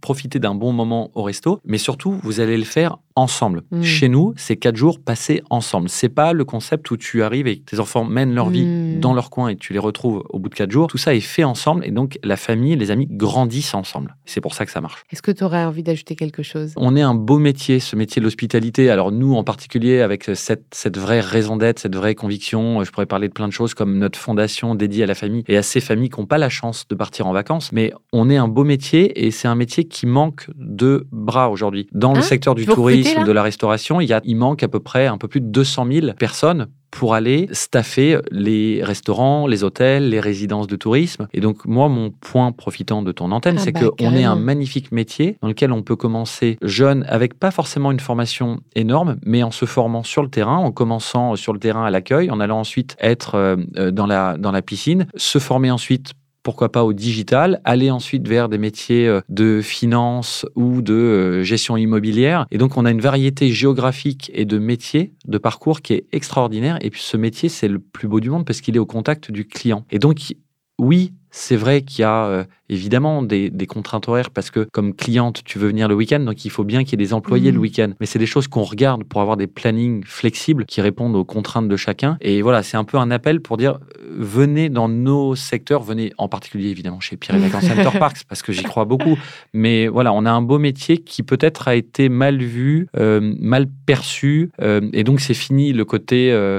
profiter 0.00 0.38
d'un 0.38 0.54
bon 0.54 0.72
moment 0.72 1.10
au 1.14 1.25
mais 1.64 1.78
surtout 1.78 2.18
vous 2.22 2.40
allez 2.40 2.56
le 2.56 2.64
faire 2.64 2.98
ensemble. 3.16 3.62
Hmm. 3.70 3.82
Chez 3.82 4.08
nous, 4.08 4.34
c'est 4.36 4.56
quatre 4.56 4.76
jours 4.76 5.00
passés 5.00 5.42
ensemble. 5.50 5.88
C'est 5.88 6.10
pas 6.10 6.32
le 6.32 6.44
concept 6.44 6.90
où 6.90 6.96
tu 6.96 7.22
arrives 7.22 7.46
et 7.46 7.58
tes 7.58 7.80
enfants 7.80 8.04
mènent 8.04 8.34
leur 8.34 8.50
vie 8.50 8.64
hmm. 8.64 9.00
dans 9.00 9.14
leur 9.14 9.30
coin 9.30 9.48
et 9.48 9.56
tu 9.56 9.72
les 9.72 9.78
retrouves 9.78 10.22
au 10.28 10.38
bout 10.38 10.50
de 10.50 10.54
quatre 10.54 10.70
jours. 10.70 10.86
Tout 10.86 10.98
ça 10.98 11.14
est 11.14 11.20
fait 11.20 11.44
ensemble 11.44 11.84
et 11.86 11.90
donc 11.90 12.18
la 12.22 12.36
famille, 12.36 12.76
les 12.76 12.90
amis 12.90 13.08
grandissent 13.10 13.74
ensemble. 13.74 14.16
C'est 14.26 14.40
pour 14.40 14.54
ça 14.54 14.66
que 14.66 14.70
ça 14.70 14.80
marche. 14.80 15.02
Est-ce 15.10 15.22
que 15.22 15.30
tu 15.30 15.42
aurais 15.44 15.64
envie 15.64 15.82
d'ajouter 15.82 16.14
quelque 16.14 16.42
chose? 16.42 16.74
On 16.76 16.94
est 16.94 17.02
un 17.02 17.14
beau 17.14 17.38
métier, 17.38 17.80
ce 17.80 17.96
métier 17.96 18.20
de 18.20 18.24
l'hospitalité. 18.24 18.90
Alors 18.90 19.10
nous, 19.12 19.34
en 19.34 19.44
particulier, 19.44 20.00
avec 20.00 20.30
cette, 20.34 20.66
cette 20.72 20.98
vraie 20.98 21.20
raison 21.20 21.56
d'être, 21.56 21.78
cette 21.78 21.96
vraie 21.96 22.14
conviction, 22.14 22.84
je 22.84 22.90
pourrais 22.90 23.06
parler 23.06 23.28
de 23.28 23.32
plein 23.32 23.48
de 23.48 23.52
choses 23.52 23.72
comme 23.72 23.98
notre 23.98 24.18
fondation 24.18 24.74
dédiée 24.74 25.04
à 25.04 25.06
la 25.06 25.14
famille 25.14 25.44
et 25.48 25.56
à 25.56 25.62
ces 25.62 25.80
familles 25.80 26.10
qui 26.10 26.20
n'ont 26.20 26.26
pas 26.26 26.38
la 26.38 26.50
chance 26.50 26.86
de 26.88 26.94
partir 26.94 27.26
en 27.26 27.32
vacances. 27.32 27.72
Mais 27.72 27.92
on 28.12 28.28
est 28.28 28.36
un 28.36 28.48
beau 28.48 28.64
métier 28.64 29.26
et 29.26 29.30
c'est 29.30 29.48
un 29.48 29.54
métier 29.54 29.84
qui 29.84 30.06
manque 30.06 30.48
de 30.56 31.06
bras 31.12 31.48
aujourd'hui. 31.48 31.88
Dans 31.92 32.12
le 32.12 32.18
ah, 32.18 32.22
secteur 32.22 32.54
du 32.54 32.66
tourisme, 32.66 33.05
de 33.14 33.32
la 33.32 33.42
restauration, 33.42 34.00
il, 34.00 34.08
y 34.08 34.12
a, 34.12 34.20
il 34.24 34.36
manque 34.36 34.62
à 34.62 34.68
peu 34.68 34.80
près 34.80 35.06
un 35.06 35.18
peu 35.18 35.28
plus 35.28 35.40
de 35.40 35.46
200 35.46 35.86
000 35.90 36.12
personnes 36.14 36.68
pour 36.90 37.14
aller 37.14 37.48
staffer 37.52 38.18
les 38.30 38.82
restaurants, 38.82 39.46
les 39.46 39.64
hôtels, 39.64 40.08
les 40.08 40.20
résidences 40.20 40.66
de 40.66 40.76
tourisme. 40.76 41.28
Et 41.34 41.40
donc, 41.40 41.66
moi, 41.66 41.88
mon 41.88 42.10
point 42.10 42.52
profitant 42.52 43.02
de 43.02 43.12
ton 43.12 43.32
antenne, 43.32 43.56
ah 43.58 43.62
c'est 43.62 43.72
bah, 43.72 43.88
qu'on 43.98 44.14
est 44.14 44.24
un 44.24 44.36
magnifique 44.36 44.92
métier 44.92 45.36
dans 45.42 45.48
lequel 45.48 45.72
on 45.72 45.82
peut 45.82 45.96
commencer 45.96 46.56
jeune 46.62 47.04
avec 47.08 47.38
pas 47.38 47.50
forcément 47.50 47.92
une 47.92 48.00
formation 48.00 48.60
énorme, 48.74 49.16
mais 49.26 49.42
en 49.42 49.50
se 49.50 49.66
formant 49.66 50.04
sur 50.04 50.22
le 50.22 50.30
terrain, 50.30 50.56
en 50.56 50.72
commençant 50.72 51.36
sur 51.36 51.52
le 51.52 51.58
terrain 51.58 51.84
à 51.84 51.90
l'accueil, 51.90 52.30
en 52.30 52.40
allant 52.40 52.60
ensuite 52.60 52.96
être 52.98 53.34
euh, 53.34 53.56
euh, 53.76 53.90
dans 53.90 54.06
la, 54.06 54.38
dans 54.38 54.52
la 54.52 54.62
piscine, 54.62 55.06
se 55.16 55.38
former 55.38 55.70
ensuite 55.70 56.14
pourquoi 56.46 56.70
pas 56.70 56.84
au 56.84 56.92
digital, 56.92 57.60
aller 57.64 57.90
ensuite 57.90 58.28
vers 58.28 58.48
des 58.48 58.56
métiers 58.56 59.08
euh, 59.08 59.20
de 59.28 59.60
finance 59.60 60.46
ou 60.54 60.80
de 60.80 60.94
euh, 60.94 61.42
gestion 61.42 61.76
immobilière. 61.76 62.46
Et 62.52 62.56
donc, 62.56 62.76
on 62.76 62.84
a 62.84 62.92
une 62.92 63.00
variété 63.00 63.50
géographique 63.50 64.30
et 64.32 64.44
de 64.44 64.56
métiers, 64.60 65.12
de 65.26 65.38
parcours 65.38 65.80
qui 65.80 65.94
est 65.94 66.06
extraordinaire. 66.12 66.78
Et 66.82 66.90
puis, 66.90 67.02
ce 67.02 67.16
métier, 67.16 67.48
c'est 67.48 67.66
le 67.66 67.80
plus 67.80 68.06
beau 68.06 68.20
du 68.20 68.30
monde 68.30 68.46
parce 68.46 68.60
qu'il 68.60 68.76
est 68.76 68.78
au 68.78 68.86
contact 68.86 69.32
du 69.32 69.44
client. 69.44 69.84
Et 69.90 69.98
donc, 69.98 70.36
oui, 70.78 71.14
c'est 71.36 71.56
vrai 71.56 71.82
qu'il 71.82 72.00
y 72.00 72.04
a 72.04 72.24
euh, 72.24 72.44
évidemment 72.68 73.22
des, 73.22 73.50
contraintes 73.68 74.08
horaires 74.08 74.30
parce 74.30 74.50
que 74.50 74.60
comme 74.60 74.94
cliente, 74.94 75.42
tu 75.44 75.58
veux 75.58 75.68
venir 75.68 75.88
le 75.88 75.94
week-end, 75.94 76.20
donc 76.20 76.44
il 76.44 76.50
faut 76.50 76.64
bien 76.64 76.82
qu'il 76.82 76.92
y 76.92 77.02
ait 77.02 77.06
des 77.06 77.12
employés 77.12 77.50
le 77.50 77.58
mmh. 77.58 77.62
week-end. 77.62 77.92
Mais 78.00 78.06
c'est 78.06 78.18
des 78.18 78.26
choses 78.26 78.48
qu'on 78.48 78.62
regarde 78.62 79.04
pour 79.04 79.20
avoir 79.20 79.36
des 79.36 79.46
plannings 79.46 80.02
flexibles 80.04 80.64
qui 80.64 80.80
répondent 80.80 81.14
aux 81.14 81.24
contraintes 81.24 81.68
de 81.68 81.76
chacun. 81.76 82.16
Et 82.20 82.42
voilà, 82.42 82.62
c'est 82.62 82.76
un 82.76 82.84
peu 82.84 82.96
un 82.96 83.10
appel 83.10 83.40
pour 83.40 83.56
dire 83.56 83.78
euh, 84.00 84.16
venez 84.18 84.68
dans 84.68 84.88
nos 84.88 85.34
secteurs, 85.34 85.82
venez 85.82 86.12
en 86.16 86.28
particulier 86.28 86.70
évidemment 86.70 87.00
chez 87.00 87.16
Pierre 87.16 87.36
et 87.36 87.40
Vacances 87.40 87.64
Center 87.68 87.98
Parks 87.98 88.24
parce 88.28 88.42
que 88.42 88.52
j'y 88.52 88.62
crois 88.62 88.84
beaucoup. 88.84 89.18
Mais 89.52 89.88
voilà, 89.88 90.12
on 90.12 90.24
a 90.24 90.30
un 90.30 90.42
beau 90.42 90.58
métier 90.58 90.98
qui 90.98 91.22
peut-être 91.22 91.68
a 91.68 91.74
été 91.74 92.08
mal 92.08 92.38
vu, 92.38 92.88
euh, 92.96 93.34
mal 93.38 93.66
perçu, 93.86 94.50
euh, 94.62 94.80
et 94.92 95.04
donc 95.04 95.20
c'est 95.20 95.34
fini 95.34 95.72
le 95.72 95.84
côté 95.84 96.06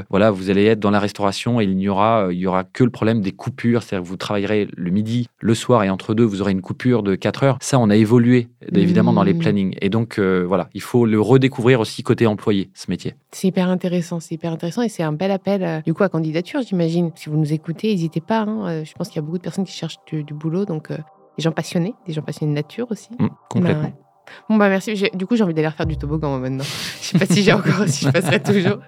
voilà, 0.09 0.31
vous 0.31 0.49
allez 0.49 0.65
être 0.65 0.79
dans 0.79 0.91
la 0.91 0.99
restauration 0.99 1.59
et 1.59 1.63
il 1.63 1.75
n'y 1.75 1.89
aura, 1.89 2.27
il 2.31 2.37
y 2.37 2.47
aura 2.47 2.63
que 2.63 2.83
le 2.83 2.89
problème 2.89 3.21
des 3.21 3.31
coupures, 3.31 3.83
c'est-à-dire 3.83 4.03
que 4.03 4.09
vous 4.09 4.17
travaillerez 4.17 4.66
le 4.75 4.91
midi, 4.91 5.27
le 5.39 5.55
soir 5.55 5.83
et 5.83 5.89
entre 5.89 6.13
deux, 6.13 6.23
vous 6.23 6.41
aurez 6.41 6.51
une 6.51 6.61
coupure 6.61 7.03
de 7.03 7.15
4 7.15 7.43
heures. 7.43 7.57
Ça, 7.61 7.79
on 7.79 7.89
a 7.89 7.95
évolué, 7.95 8.47
évidemment, 8.73 9.13
dans 9.13 9.23
les 9.23 9.33
mmh. 9.33 9.39
plannings. 9.39 9.77
Et 9.81 9.89
donc, 9.89 10.19
euh, 10.19 10.45
voilà, 10.47 10.69
il 10.73 10.81
faut 10.81 11.05
le 11.05 11.19
redécouvrir 11.19 11.79
aussi 11.79 12.03
côté 12.03 12.27
employé, 12.27 12.69
ce 12.73 12.89
métier. 12.89 13.15
C'est 13.31 13.47
hyper 13.47 13.69
intéressant, 13.69 14.19
c'est 14.19 14.35
hyper 14.35 14.51
intéressant 14.51 14.81
et 14.81 14.89
c'est 14.89 15.03
un 15.03 15.13
bel 15.13 15.31
appel, 15.31 15.63
euh, 15.63 15.81
du 15.81 15.93
coup, 15.93 16.03
à 16.03 16.09
candidature, 16.09 16.61
j'imagine. 16.61 17.11
Si 17.15 17.29
vous 17.29 17.37
nous 17.37 17.53
écoutez, 17.53 17.89
n'hésitez 17.89 18.21
pas. 18.21 18.41
Hein, 18.41 18.67
euh, 18.67 18.85
je 18.85 18.93
pense 18.93 19.09
qu'il 19.09 19.17
y 19.17 19.19
a 19.19 19.23
beaucoup 19.23 19.37
de 19.37 19.43
personnes 19.43 19.65
qui 19.65 19.73
cherchent 19.73 19.99
du, 20.07 20.23
boulot, 20.33 20.65
donc 20.65 20.89
des 20.89 21.43
gens 21.43 21.51
passionnés, 21.51 21.93
des 22.05 22.13
gens 22.13 22.21
passionnés 22.21 22.51
de 22.51 22.55
nature 22.55 22.87
aussi. 22.89 23.09
Mmh, 23.19 23.27
complètement. 23.49 23.83
Ben, 23.83 23.93
Bon, 24.49 24.55
bah 24.57 24.69
merci. 24.69 24.93
Du 25.13 25.25
coup, 25.25 25.35
j'ai 25.35 25.43
envie 25.43 25.53
d'aller 25.53 25.69
faire 25.71 25.85
du 25.85 25.97
toboggan 25.97 26.37
maintenant. 26.39 26.63
Je 27.01 27.07
sais 27.07 27.19
pas 27.19 27.25
si 27.25 27.43
j'ai 27.43 27.53
encore, 27.53 27.87
si 27.87 28.05
je 28.05 28.09
passerai 28.09 28.41
toujours. 28.41 28.79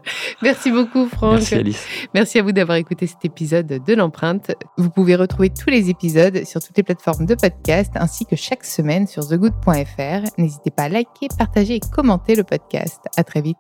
Merci 0.42 0.72
beaucoup, 0.72 1.08
Franck. 1.08 1.34
Merci, 1.34 1.56
Alice. 1.56 1.86
Merci 2.14 2.40
à 2.40 2.44
vous 2.44 2.52
d'avoir 2.52 2.78
écouté 2.78 3.08
cet 3.08 3.24
épisode 3.26 3.68
de 3.68 3.94
l'empreinte. 3.94 4.52
Vous 4.78 4.90
pouvez 4.90 5.16
retrouver 5.16 5.50
tous 5.50 5.70
les 5.70 5.90
épisodes 5.90 6.46
sur 6.46 6.62
toutes 6.62 6.78
les 6.78 6.84
plateformes 6.84 7.26
de 7.26 7.36
podcast 7.36 7.92
ainsi 7.96 8.26
que 8.26 8.36
chaque 8.36 8.66
semaine 8.66 9.08
sur 9.08 9.28
thegood.fr. 9.28 10.30
N'hésitez 10.38 10.72
pas 10.72 10.84
à 10.84 10.90
liker, 10.90 11.28
partager 11.38 11.76
et 11.76 11.80
commenter 11.80 12.36
le 12.36 12.44
podcast. 12.44 13.00
À 13.18 13.24
très 13.24 13.42
vite. 13.42 13.58